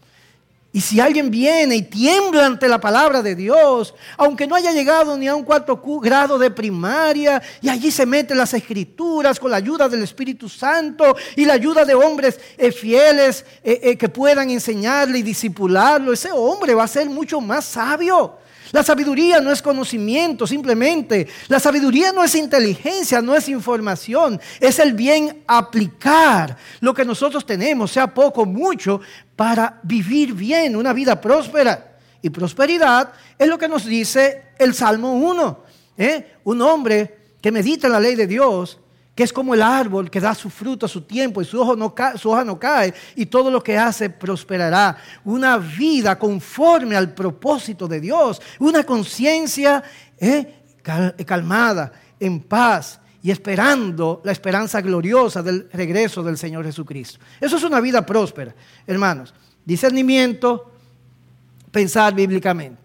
[0.72, 5.18] Y si alguien viene y tiembla ante la palabra de Dios, aunque no haya llegado
[5.18, 9.58] ni a un cuarto grado de primaria, y allí se mete las escrituras con la
[9.58, 15.18] ayuda del Espíritu Santo y la ayuda de hombres eh, fieles eh, que puedan enseñarle
[15.18, 18.45] y disipularlo, ese hombre va a ser mucho más sabio.
[18.72, 21.26] La sabiduría no es conocimiento simplemente.
[21.48, 24.40] La sabiduría no es inteligencia, no es información.
[24.60, 29.00] Es el bien aplicar lo que nosotros tenemos, sea poco o mucho,
[29.34, 31.98] para vivir bien, una vida próspera.
[32.22, 35.64] Y prosperidad es lo que nos dice el Salmo 1.
[35.98, 36.36] ¿eh?
[36.44, 38.80] Un hombre que medita en la ley de Dios
[39.16, 42.44] que es como el árbol que da su fruto a su tiempo y su, hoja
[42.44, 44.94] no cae y todo lo que hace prosperará.
[45.24, 49.82] Una vida conforme al propósito de Dios, una conciencia
[50.18, 50.62] eh,
[51.24, 51.90] calmada,
[52.20, 57.18] en paz y esperando la esperanza gloriosa del regreso del Señor Jesucristo.
[57.40, 58.54] Eso es una vida próspera,
[58.86, 59.32] hermanos.
[59.64, 60.72] Discernimiento,
[61.70, 62.82] pensar bíblicamente.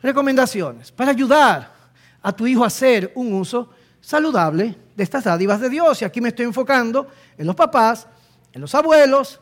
[0.00, 1.72] Recomendaciones para ayudar
[2.22, 3.68] a tu hijo a hacer un uso
[4.00, 6.02] saludable de estas dádivas de Dios.
[6.02, 8.06] Y aquí me estoy enfocando en los papás,
[8.52, 9.40] en los abuelos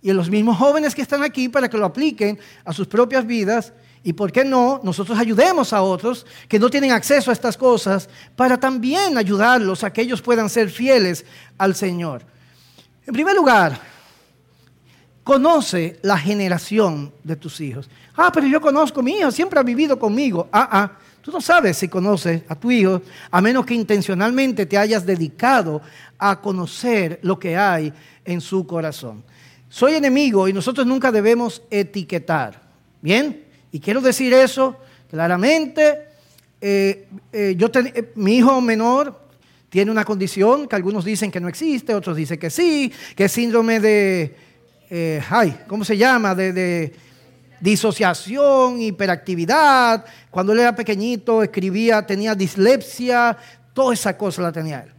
[0.00, 3.26] y en los mismos jóvenes que están aquí para que lo apliquen a sus propias
[3.26, 3.72] vidas.
[4.04, 8.08] Y por qué no, nosotros ayudemos a otros que no tienen acceso a estas cosas
[8.34, 11.24] para también ayudarlos a que ellos puedan ser fieles
[11.56, 12.22] al Señor.
[13.06, 13.78] En primer lugar,
[15.22, 17.88] conoce la generación de tus hijos.
[18.16, 20.48] Ah, pero yo conozco a mi hijo, siempre ha vivido conmigo.
[20.52, 20.92] Ah, ah,
[21.22, 23.00] Tú no sabes si conoces a tu hijo,
[23.30, 25.80] a menos que intencionalmente te hayas dedicado
[26.18, 27.92] a conocer lo que hay
[28.24, 29.22] en su corazón.
[29.68, 32.60] Soy enemigo y nosotros nunca debemos etiquetar.
[33.00, 33.44] ¿Bien?
[33.70, 34.76] Y quiero decir eso
[35.08, 36.08] claramente.
[36.60, 39.20] Eh, eh, yo eh, mi hijo menor
[39.68, 43.32] tiene una condición que algunos dicen que no existe, otros dicen que sí, que es
[43.32, 44.36] síndrome de,
[45.30, 46.34] ay, ¿cómo se llama?
[46.34, 46.92] De
[47.62, 50.04] disociación, hiperactividad.
[50.30, 53.38] Cuando él era pequeñito escribía, tenía dislexia,
[53.72, 54.92] toda esa cosa la tenía él.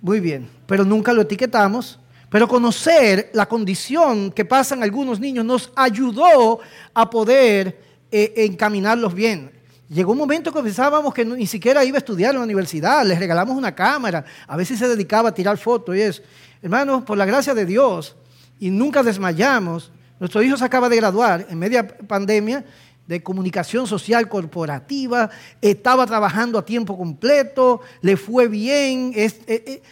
[0.00, 1.98] Muy bien, pero nunca lo etiquetamos.
[2.28, 6.60] Pero conocer la condición que pasan algunos niños nos ayudó
[6.94, 7.78] a poder
[8.10, 9.52] eh, encaminarlos bien.
[9.88, 13.18] Llegó un momento que pensábamos que ni siquiera iba a estudiar en la universidad, les
[13.18, 16.22] regalamos una cámara, a veces se dedicaba a tirar fotos y eso.
[16.62, 18.16] Hermanos, por la gracia de Dios,
[18.58, 19.92] y nunca desmayamos,
[20.22, 22.64] nuestro hijo se acaba de graduar en media pandemia
[23.08, 25.28] de comunicación social corporativa,
[25.60, 29.12] estaba trabajando a tiempo completo, le fue bien.
[29.16, 29.82] Eh, eh,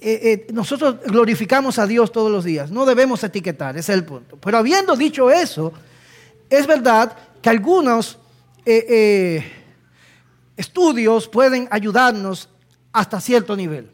[0.00, 4.36] eh, nosotros glorificamos a Dios todos los días, no debemos etiquetar, ese es el punto.
[4.36, 5.72] Pero habiendo dicho eso,
[6.48, 7.12] es verdad
[7.42, 8.20] que algunos
[10.56, 12.48] estudios pueden ayudarnos
[12.92, 13.90] hasta cierto nivel.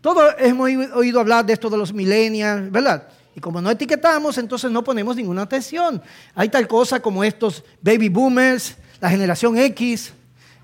[0.00, 3.08] Todos hemos oído hablar de esto de los millennials, ¿verdad?
[3.34, 6.02] Y como no etiquetamos, entonces no ponemos ninguna atención.
[6.34, 10.12] Hay tal cosa como estos baby boomers, la generación X,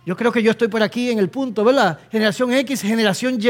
[0.07, 1.99] yo creo que yo estoy por aquí en el punto, ¿verdad?
[2.13, 3.49] Generación X, generación Y,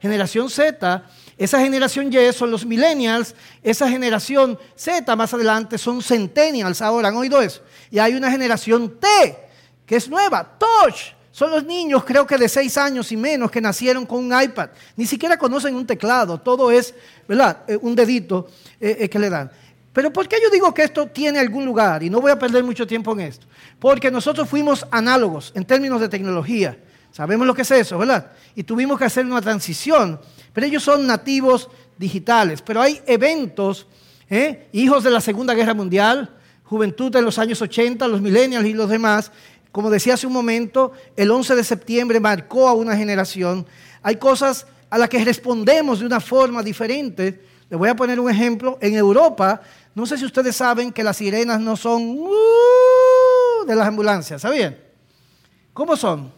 [0.00, 1.04] generación Z.
[1.36, 6.80] Esa generación Y son los millennials, esa generación Z más adelante son centennials.
[6.80, 7.60] Ahora, ¿han oído eso?
[7.90, 9.36] Y hay una generación T,
[9.84, 11.15] que es nueva, Touch.
[11.36, 14.70] Son los niños, creo que de 6 años y menos, que nacieron con un iPad.
[14.96, 16.94] Ni siquiera conocen un teclado, todo es,
[17.28, 17.58] ¿verdad?
[17.68, 18.48] Eh, un dedito
[18.80, 19.50] eh, eh, que le dan.
[19.92, 22.02] Pero ¿por qué yo digo que esto tiene algún lugar?
[22.02, 23.46] Y no voy a perder mucho tiempo en esto.
[23.78, 26.78] Porque nosotros fuimos análogos en términos de tecnología.
[27.12, 28.32] Sabemos lo que es eso, ¿verdad?
[28.54, 30.18] Y tuvimos que hacer una transición.
[30.54, 31.68] Pero ellos son nativos
[31.98, 32.62] digitales.
[32.62, 33.86] Pero hay eventos,
[34.72, 36.34] hijos de la Segunda Guerra Mundial,
[36.64, 39.30] juventud de los años 80, los millennials y los demás.
[39.76, 43.66] Como decía hace un momento, el 11 de septiembre marcó a una generación.
[44.02, 47.42] Hay cosas a las que respondemos de una forma diferente.
[47.68, 48.78] Les voy a poner un ejemplo.
[48.80, 49.60] En Europa
[49.94, 54.78] no sé si ustedes saben que las sirenas no son uh, de las ambulancias, ¿sabían?
[55.74, 56.32] ¿Cómo son?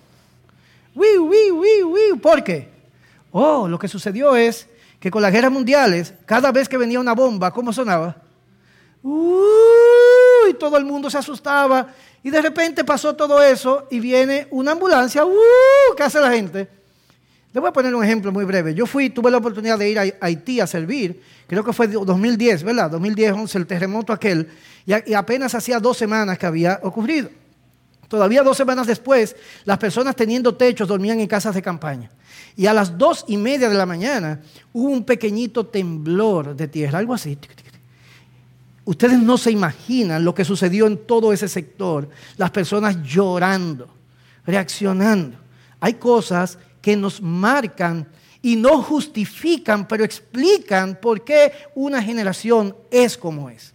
[0.97, 2.21] Wiu, wiu, wiu, wiu.
[2.21, 2.69] ¿Por qué?
[3.31, 4.67] Oh, lo que sucedió es
[4.99, 8.17] que con las guerras mundiales, cada vez que venía una bomba, ¿cómo sonaba?
[9.01, 11.95] Uh, y todo el mundo se asustaba.
[12.23, 15.25] Y de repente pasó todo eso y viene una ambulancia.
[15.25, 16.69] Uh, ¿Qué hace la gente?
[17.53, 18.75] Le voy a poner un ejemplo muy breve.
[18.75, 22.63] Yo fui, tuve la oportunidad de ir a Haití a servir, creo que fue 2010,
[22.63, 22.91] ¿verdad?
[22.91, 24.49] 2010, 11, el terremoto aquel,
[24.85, 27.31] y, apenas hacía dos semanas que había ocurrido.
[28.09, 32.11] Todavía dos semanas después, las personas teniendo techos dormían en casas de campaña.
[32.57, 34.41] Y a las dos y media de la mañana
[34.73, 37.39] hubo un pequeñito temblor de tierra, algo así.
[38.89, 42.09] Ustedes no se imaginan lo que sucedió en todo ese sector.
[42.39, 43.87] Las personas llorando,
[44.47, 45.37] reaccionando.
[45.79, 48.09] Hay cosas que nos marcan
[48.41, 53.75] y no justifican, pero explican por qué una generación es como es.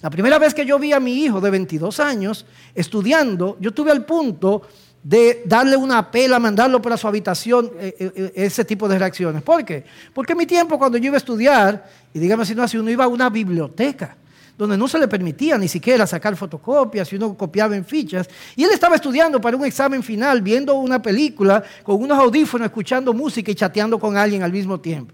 [0.00, 3.90] La primera vez que yo vi a mi hijo de 22 años estudiando, yo tuve
[3.90, 4.62] al punto
[5.02, 9.42] de darle una pela, mandarlo para su habitación, eh, eh, eh, ese tipo de reacciones.
[9.42, 9.84] ¿Por qué?
[10.14, 12.92] Porque en mi tiempo cuando yo iba a estudiar, y dígame si no así, uno
[12.92, 14.18] iba a una biblioteca
[14.62, 18.28] donde no se le permitía ni siquiera sacar fotocopias y uno copiaba en fichas.
[18.54, 23.12] Y él estaba estudiando para un examen final, viendo una película con unos audífonos, escuchando
[23.12, 25.12] música y chateando con alguien al mismo tiempo.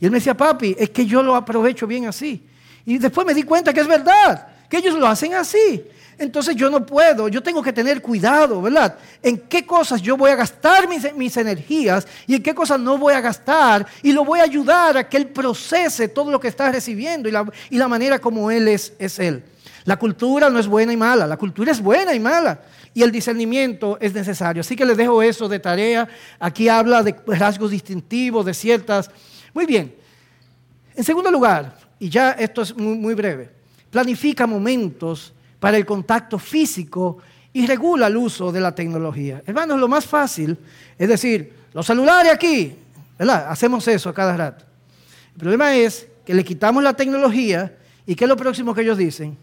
[0.00, 2.42] Y él me decía, papi, es que yo lo aprovecho bien así.
[2.84, 5.84] Y después me di cuenta que es verdad, que ellos lo hacen así.
[6.18, 8.96] Entonces yo no puedo, yo tengo que tener cuidado, ¿verdad?
[9.22, 13.12] En qué cosas yo voy a gastar mis, energías y en qué cosas no voy
[13.12, 16.72] a gastar y lo voy a ayudar a que él procese todo lo que está
[16.72, 19.44] recibiendo y la, manera como él es, es él.
[19.84, 22.60] La cultura no es buena y mala, la cultura es buena y mala
[22.94, 24.62] y el discernimiento es necesario.
[24.62, 26.08] Así que les dejo eso de tarea.
[26.38, 29.10] Aquí habla de rasgos distintivos, de ciertas...
[29.52, 29.94] Muy bien.
[30.94, 33.50] En segundo lugar, y ya esto es muy breve,
[33.90, 37.18] planifica momentos para el contacto físico
[37.52, 39.42] y regula el uso de la tecnología.
[39.46, 40.58] Hermanos, lo más fácil
[40.98, 42.76] es decir, los celulares aquí,
[43.18, 43.46] ¿verdad?
[43.50, 44.64] Hacemos eso a cada rato.
[45.34, 47.76] El problema es que le quitamos la tecnología
[48.06, 49.36] y ¿qué es lo próximo que ellos dicen?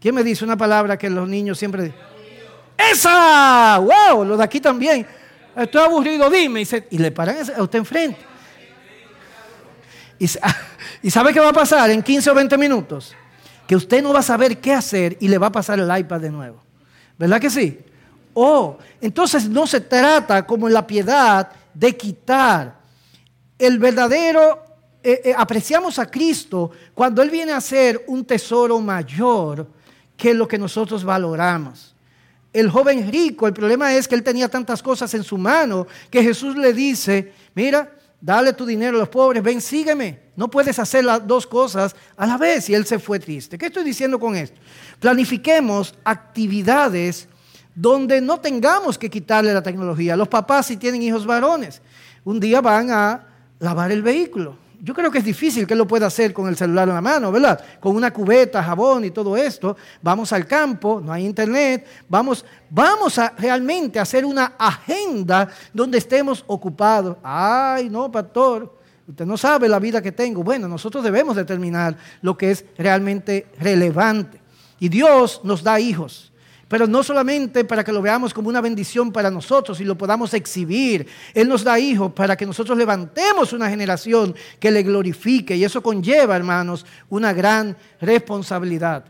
[0.00, 1.98] ¿Quién me dice una palabra que los niños siempre dicen?
[2.76, 3.78] ¡Esa!
[3.78, 4.24] ¡Wow!
[4.24, 5.06] Los de aquí también.
[5.56, 6.62] Estoy aburrido, dime.
[6.62, 8.18] Y, y le paran a usted enfrente.
[10.18, 10.26] Y,
[11.02, 13.14] ¿Y sabe qué va a pasar en 15 o 20 minutos?
[13.66, 16.20] Que usted no va a saber qué hacer y le va a pasar el iPad
[16.20, 16.62] de nuevo.
[17.18, 17.78] ¿Verdad que sí?
[18.34, 22.76] Oh, entonces no se trata como en la piedad de quitar.
[23.58, 24.64] El verdadero,
[25.02, 29.66] eh, eh, apreciamos a Cristo cuando Él viene a ser un tesoro mayor
[30.16, 31.92] que lo que nosotros valoramos.
[32.52, 36.22] el joven rico, el problema es que él tenía tantas cosas en su mano que
[36.22, 37.90] Jesús le dice, mira,
[38.24, 40.18] dale tu dinero a los pobres, ven, sígueme.
[40.34, 42.70] No puedes hacer las dos cosas a la vez.
[42.70, 43.58] Y él se fue triste.
[43.58, 44.58] ¿Qué estoy diciendo con esto?
[44.98, 47.28] Planifiquemos actividades
[47.74, 50.16] donde no tengamos que quitarle la tecnología.
[50.16, 51.82] Los papás si tienen hijos varones,
[52.24, 53.26] un día van a
[53.58, 56.86] lavar el vehículo yo creo que es difícil que lo pueda hacer con el celular
[56.86, 57.58] en la mano, ¿verdad?
[57.80, 59.78] Con una cubeta, jabón y todo esto.
[60.02, 61.86] Vamos al campo, no hay internet.
[62.06, 67.16] Vamos, vamos a realmente hacer una agenda donde estemos ocupados.
[67.22, 68.78] Ay, no, pastor,
[69.08, 70.44] usted no sabe la vida que tengo.
[70.44, 74.38] Bueno, nosotros debemos determinar lo que es realmente relevante.
[74.80, 76.30] Y Dios nos da hijos
[76.74, 80.34] pero no solamente para que lo veamos como una bendición para nosotros y lo podamos
[80.34, 81.06] exhibir.
[81.32, 85.80] Él nos da hijos para que nosotros levantemos una generación que le glorifique y eso
[85.80, 89.04] conlleva, hermanos, una gran responsabilidad.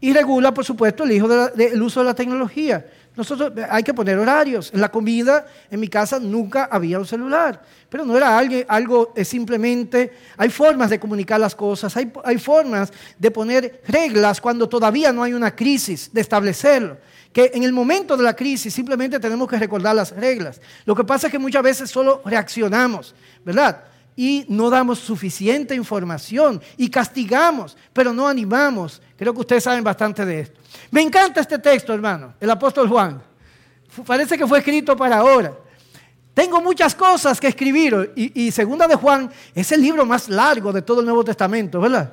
[0.00, 2.86] Y regula, por supuesto, el, hijo el uso de la tecnología.
[3.18, 4.70] Nosotros hay que poner horarios.
[4.72, 7.60] En la comida, en mi casa nunca había un celular.
[7.88, 12.92] Pero no era algo, algo simplemente, hay formas de comunicar las cosas, hay, hay formas
[13.18, 16.96] de poner reglas cuando todavía no hay una crisis, de establecerlo
[17.32, 20.60] que en el momento de la crisis simplemente tenemos que recordar las reglas.
[20.86, 23.14] Lo que pasa es que muchas veces solo reaccionamos,
[23.44, 23.84] ¿verdad?
[24.20, 29.00] Y no damos suficiente información y castigamos, pero no animamos.
[29.16, 30.60] Creo que ustedes saben bastante de esto.
[30.90, 33.22] Me encanta este texto, hermano, el apóstol Juan.
[34.04, 35.56] Parece que fue escrito para ahora.
[36.34, 40.82] Tengo muchas cosas que escribir y, Segunda de Juan es el libro más largo de
[40.82, 42.12] todo el Nuevo Testamento, ¿verdad?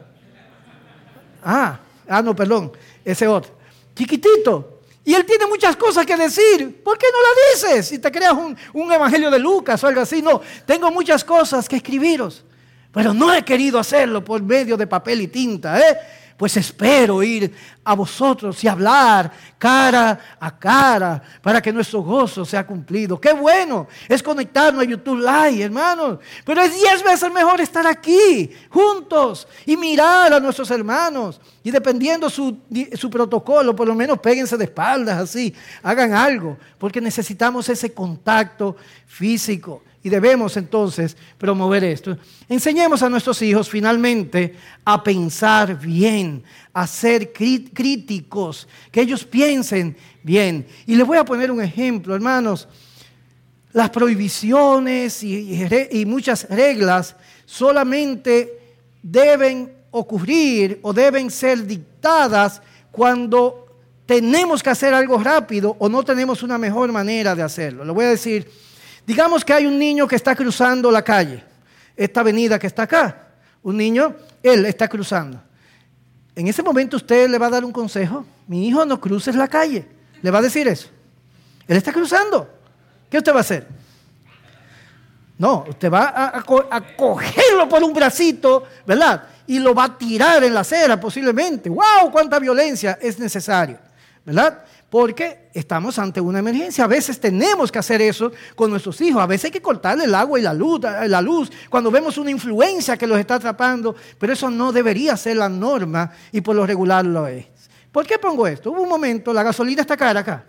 [1.44, 2.72] Ah, ah, no, perdón,
[3.04, 3.58] ese otro.
[3.96, 4.75] Chiquitito.
[5.06, 6.82] Y él tiene muchas cosas que decir.
[6.84, 7.88] ¿Por qué no la dices?
[7.88, 10.22] Si te creas un, un evangelio de Lucas o algo así.
[10.22, 12.44] No, tengo muchas cosas que escribiros.
[12.92, 15.98] Pero no he querido hacerlo por medio de papel y tinta, ¿eh?
[16.38, 22.66] Pues espero ir a vosotros y hablar cara a cara para que nuestro gozo sea
[22.68, 23.20] cumplido.
[23.20, 26.20] Qué bueno es conectarnos a YouTube Live, hermanos.
[26.44, 31.40] Pero es diez veces mejor estar aquí, juntos, y mirar a nuestros hermanos.
[31.64, 32.58] Y dependiendo su,
[32.94, 38.76] su protocolo, por lo menos péguense de espaldas así, hagan algo, porque necesitamos ese contacto
[39.08, 39.84] físico.
[40.06, 42.16] Y debemos entonces promover esto.
[42.48, 44.54] Enseñemos a nuestros hijos finalmente
[44.86, 50.68] a pensar bien, a ser críticos, que ellos piensen bien.
[50.86, 52.68] Y les voy a poner un ejemplo, hermanos.
[53.74, 57.16] Las prohibiciones y, muchas reglas
[57.48, 63.66] solamente deben ocurrir o deben ser dictadas cuando
[64.06, 67.84] tenemos que hacer algo rápido o no tenemos una mejor manera de hacerlo.
[67.84, 68.65] Lo voy a decir
[69.06, 71.44] Digamos que hay un niño que está cruzando la calle,
[71.96, 73.28] esta avenida que está acá.
[73.62, 75.42] Un niño, él está cruzando.
[76.36, 78.26] En ese momento usted le va a dar un consejo.
[78.48, 79.88] Mi hijo, no cruces la calle.
[80.22, 80.90] Le va a decir eso.
[81.68, 82.50] Él está cruzando.
[83.10, 83.68] ¿Qué usted va a hacer?
[85.38, 86.42] No, usted va a,
[86.96, 89.24] cogerlo por un bracito, ¿verdad?
[89.48, 91.70] Y lo va a tirar en la acera posiblemente.
[91.70, 92.12] ¡Wow!
[92.12, 93.78] ¡Cuánta violencia es necesario!
[94.26, 94.64] ¿Verdad?
[94.96, 96.86] Porque estamos ante una emergencia.
[96.86, 99.22] A veces tenemos que hacer eso con nuestros hijos.
[99.22, 102.32] A veces hay que cortarle el agua y la luz, la luz cuando vemos una
[102.32, 103.94] influencia que los está atrapando.
[104.18, 107.46] Pero eso no debería ser la norma y por lo regular lo es.
[107.92, 108.72] ¿Por qué pongo esto?
[108.72, 110.46] Hubo un momento, la gasolina está cara acá.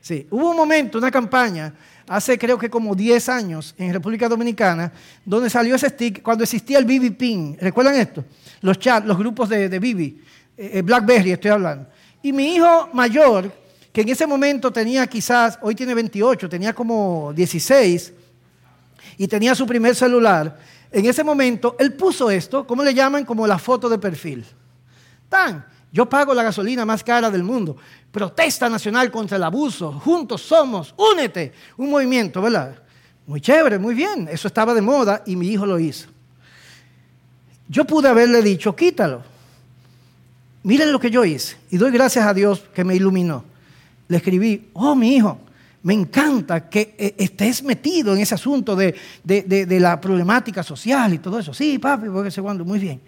[0.00, 1.74] Sí, hubo un momento, una campaña,
[2.08, 4.90] hace creo que como 10 años en República Dominicana,
[5.22, 7.58] donde salió ese stick, cuando existía el BB Pin.
[7.60, 8.24] ¿Recuerdan esto?
[8.62, 10.16] Los chats, los grupos de, de BB, eh,
[10.56, 13.52] eh, Blackberry estoy hablando y mi hijo mayor,
[13.92, 18.12] que en ese momento tenía quizás, hoy tiene 28, tenía como 16
[19.18, 20.58] y tenía su primer celular,
[20.92, 23.24] en ese momento él puso esto, ¿cómo le llaman?
[23.24, 24.44] Como la foto de perfil.
[25.28, 27.76] Tan, yo pago la gasolina más cara del mundo.
[28.10, 29.92] Protesta nacional contra el abuso.
[29.92, 30.94] Juntos somos.
[30.96, 31.52] Únete.
[31.76, 32.76] Un movimiento, ¿verdad?
[33.26, 34.28] Muy chévere, muy bien.
[34.30, 36.08] Eso estaba de moda y mi hijo lo hizo.
[37.68, 39.22] Yo pude haberle dicho, quítalo.
[40.62, 41.56] Miren lo que yo hice.
[41.70, 43.44] Y doy gracias a Dios que me iluminó.
[44.08, 45.38] Le escribí, oh mi hijo,
[45.82, 48.94] me encanta que eh, estés metido en ese asunto de,
[49.80, 51.54] la problemática social y todo eso.
[51.54, 53.00] Sí, papi, porque segundo, muy bien.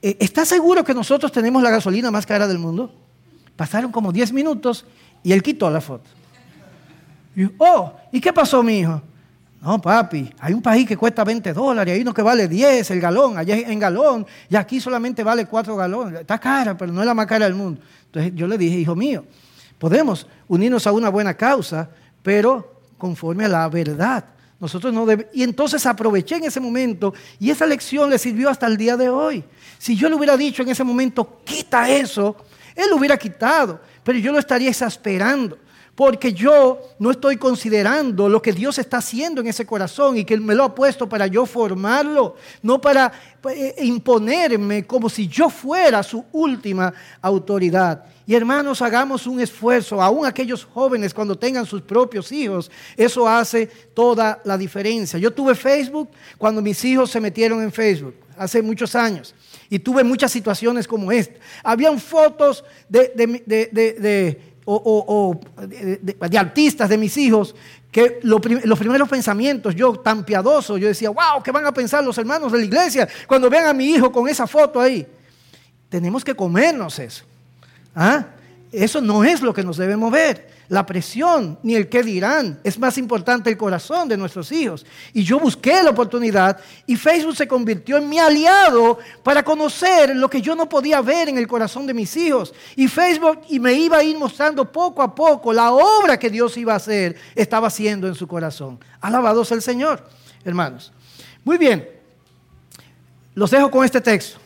[0.00, 2.94] Eh, ¿Estás seguro que nosotros tenemos la gasolina más cara del mundo?
[3.56, 4.86] Pasaron como 10 minutos
[5.22, 6.08] y él quitó la foto.
[7.36, 9.02] Y, oh, ¿y qué pasó, mi hijo?
[9.60, 13.00] No, papi, hay un país que cuesta 20 dólares, hay uno que vale 10 el
[13.00, 16.20] galón, allá en galón, y aquí solamente vale 4 galones.
[16.20, 17.80] Está cara, pero no es la más cara del mundo.
[18.06, 19.24] Entonces yo le dije, hijo mío,
[19.78, 21.90] podemos unirnos a una buena causa,
[22.22, 24.24] pero conforme a la verdad.
[24.60, 28.76] Nosotros no Y entonces aproveché en ese momento y esa lección le sirvió hasta el
[28.76, 29.44] día de hoy.
[29.78, 32.36] Si yo le hubiera dicho en ese momento, quita eso,
[32.74, 35.58] Él lo hubiera quitado, pero yo lo estaría exasperando
[35.98, 40.32] porque yo no estoy considerando lo que Dios está haciendo en ese corazón y que
[40.32, 43.10] Él me lo ha puesto para yo formarlo, no para
[43.50, 48.04] eh, imponerme como si yo fuera su última autoridad.
[48.28, 53.66] Y hermanos, hagamos un esfuerzo, aún aquellos jóvenes cuando tengan sus propios hijos, eso hace
[53.92, 55.18] toda la diferencia.
[55.18, 59.34] Yo tuve Facebook cuando mis hijos se metieron en Facebook, hace muchos años,
[59.68, 61.40] y tuve muchas situaciones como esta.
[61.64, 67.54] Habían fotos de, de o, de, artistas de mis hijos,
[67.90, 68.40] que los
[68.78, 72.58] primeros pensamientos, yo tan piadoso, yo decía, wow, ¿qué van a pensar los hermanos de
[72.58, 75.06] la iglesia cuando vean a mi hijo con esa foto ahí?
[75.88, 77.24] Tenemos que comernos eso.
[77.94, 78.26] ¿Ah?
[78.70, 82.60] Eso no es lo que nos debe mover la presión ni el qué dirán.
[82.62, 84.84] Es más importante el corazón de nuestros hijos.
[85.12, 90.28] Y yo busqué la oportunidad y Facebook se convirtió en mi aliado para conocer lo
[90.28, 92.52] que yo no podía ver en el corazón de mis hijos.
[92.76, 96.56] Y Facebook y me iba a ir mostrando poco a poco la obra que Dios
[96.56, 98.78] iba a hacer, estaba haciendo en su corazón.
[99.00, 100.06] Alabados el Señor,
[100.44, 100.92] hermanos.
[101.44, 101.88] Muy bien,
[103.34, 104.38] los dejo con este texto.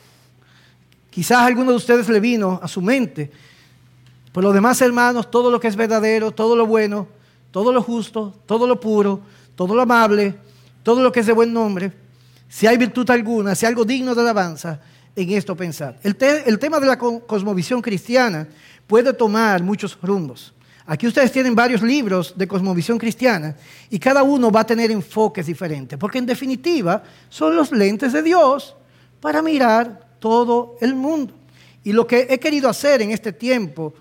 [1.10, 3.30] Quizás alguno de ustedes le vino a su mente
[4.32, 7.06] por lo demás, hermanos, todo lo que es verdadero, todo lo bueno,
[7.50, 9.20] todo lo justo, todo lo puro,
[9.54, 10.34] todo lo amable,
[10.82, 11.92] todo lo que es de buen nombre,
[12.48, 14.80] si hay virtud alguna, si hay algo digno de alabanza,
[15.14, 15.98] en esto pensar.
[16.02, 16.16] El,
[16.46, 18.48] el tema de la cosmovisión cristiana
[18.86, 20.54] puede tomar muchos rumbos.
[20.86, 23.54] Aquí ustedes tienen varios libros de cosmovisión cristiana
[23.88, 28.22] y cada uno va a tener enfoques diferentes, porque en definitiva son los lentes de
[28.22, 28.74] Dios
[29.20, 31.34] para mirar todo el mundo.
[31.84, 33.94] Y lo que he querido hacer en este tiempo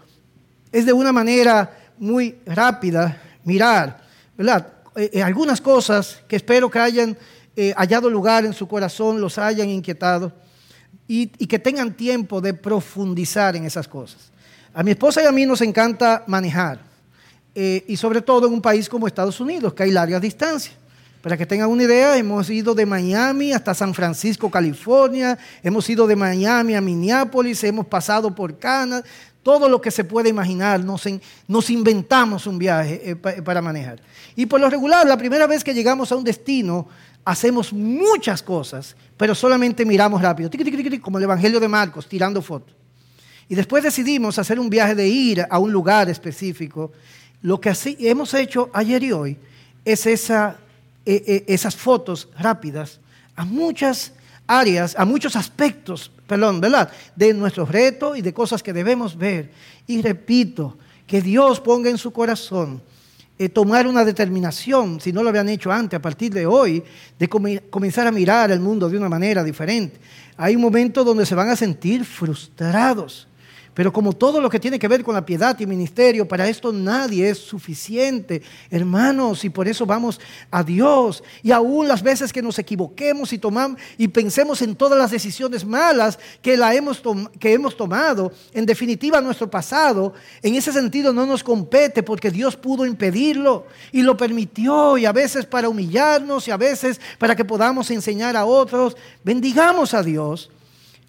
[0.71, 4.01] es de una manera muy rápida mirar,
[4.37, 4.67] ¿verdad?
[4.95, 7.17] Eh, eh, algunas cosas que espero que hayan
[7.55, 10.33] eh, hallado lugar en su corazón, los hayan inquietado
[11.07, 14.31] y, que tengan tiempo de profundizar en esas cosas.
[14.73, 16.79] A mi esposa y a mí nos encanta manejar
[17.53, 20.73] y sobre todo en un país como Estados Unidos, que hay largas distancias.
[21.21, 26.07] Para que tengan una idea, hemos ido de Miami hasta San Francisco, California, hemos ido
[26.07, 29.03] de Miami a Minneapolis, hemos pasado por Canadá,
[29.43, 34.01] todo lo que se puede imaginar, nos, inventamos un viaje eh, para manejar.
[34.35, 36.87] Y por lo regular, la primera vez que llegamos a un destino,
[37.25, 40.49] hacemos muchas cosas, pero solamente miramos rápido,
[41.01, 42.75] como el Evangelio de Marcos, tirando fotos.
[43.49, 46.91] Y después decidimos hacer un viaje de ir a un lugar específico.
[47.41, 49.37] Lo que hemos hecho ayer y hoy
[49.83, 50.23] es eh,
[51.05, 52.99] eh, esas fotos rápidas
[53.35, 54.13] a muchas
[54.47, 56.11] áreas, a muchos aspectos,
[56.61, 56.91] ¿verdad?
[57.15, 59.51] De nuestros retos y de cosas que debemos ver.
[59.87, 60.77] Y repito,
[61.11, 62.81] que Dios ponga en su corazón
[63.37, 66.83] eh, tomar una determinación, si no lo habían hecho antes, a partir de hoy,
[67.17, 69.99] de comenzar a mirar el mundo de una manera diferente.
[70.37, 73.27] Hay un momento donde se van a sentir frustrados
[73.73, 76.73] pero como todo lo que tiene que ver con la piedad y ministerio, para esto
[76.73, 80.19] nadie es suficiente, hermanos, y por eso vamos
[80.49, 81.23] a Dios.
[81.41, 85.65] Y aún las veces que nos equivoquemos y tomamos y pensemos en todas las decisiones
[85.65, 87.01] malas que, la hemos,
[87.39, 92.57] que hemos tomado, en definitiva nuestro pasado, en ese sentido no nos compete porque Dios
[92.57, 97.45] pudo impedirlo y lo permitió y a veces para humillarnos y a veces para que
[97.45, 98.97] podamos enseñar a otros.
[99.23, 100.49] Bendigamos a Dios,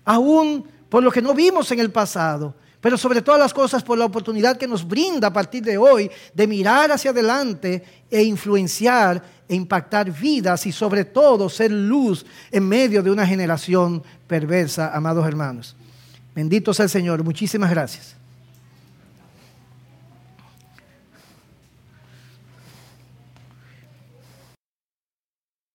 [0.05, 3.97] aún por lo que no vimos en el pasado, pero sobre todas las cosas por
[3.97, 9.25] la oportunidad que nos brinda a partir de hoy de mirar hacia adelante e influenciar
[9.49, 15.27] e impactar vidas y sobre todo ser luz en medio de una generación perversa, amados
[15.27, 15.75] hermanos.
[16.35, 17.25] Bendito sea el Señor.
[17.25, 18.22] Muchísimas gracias.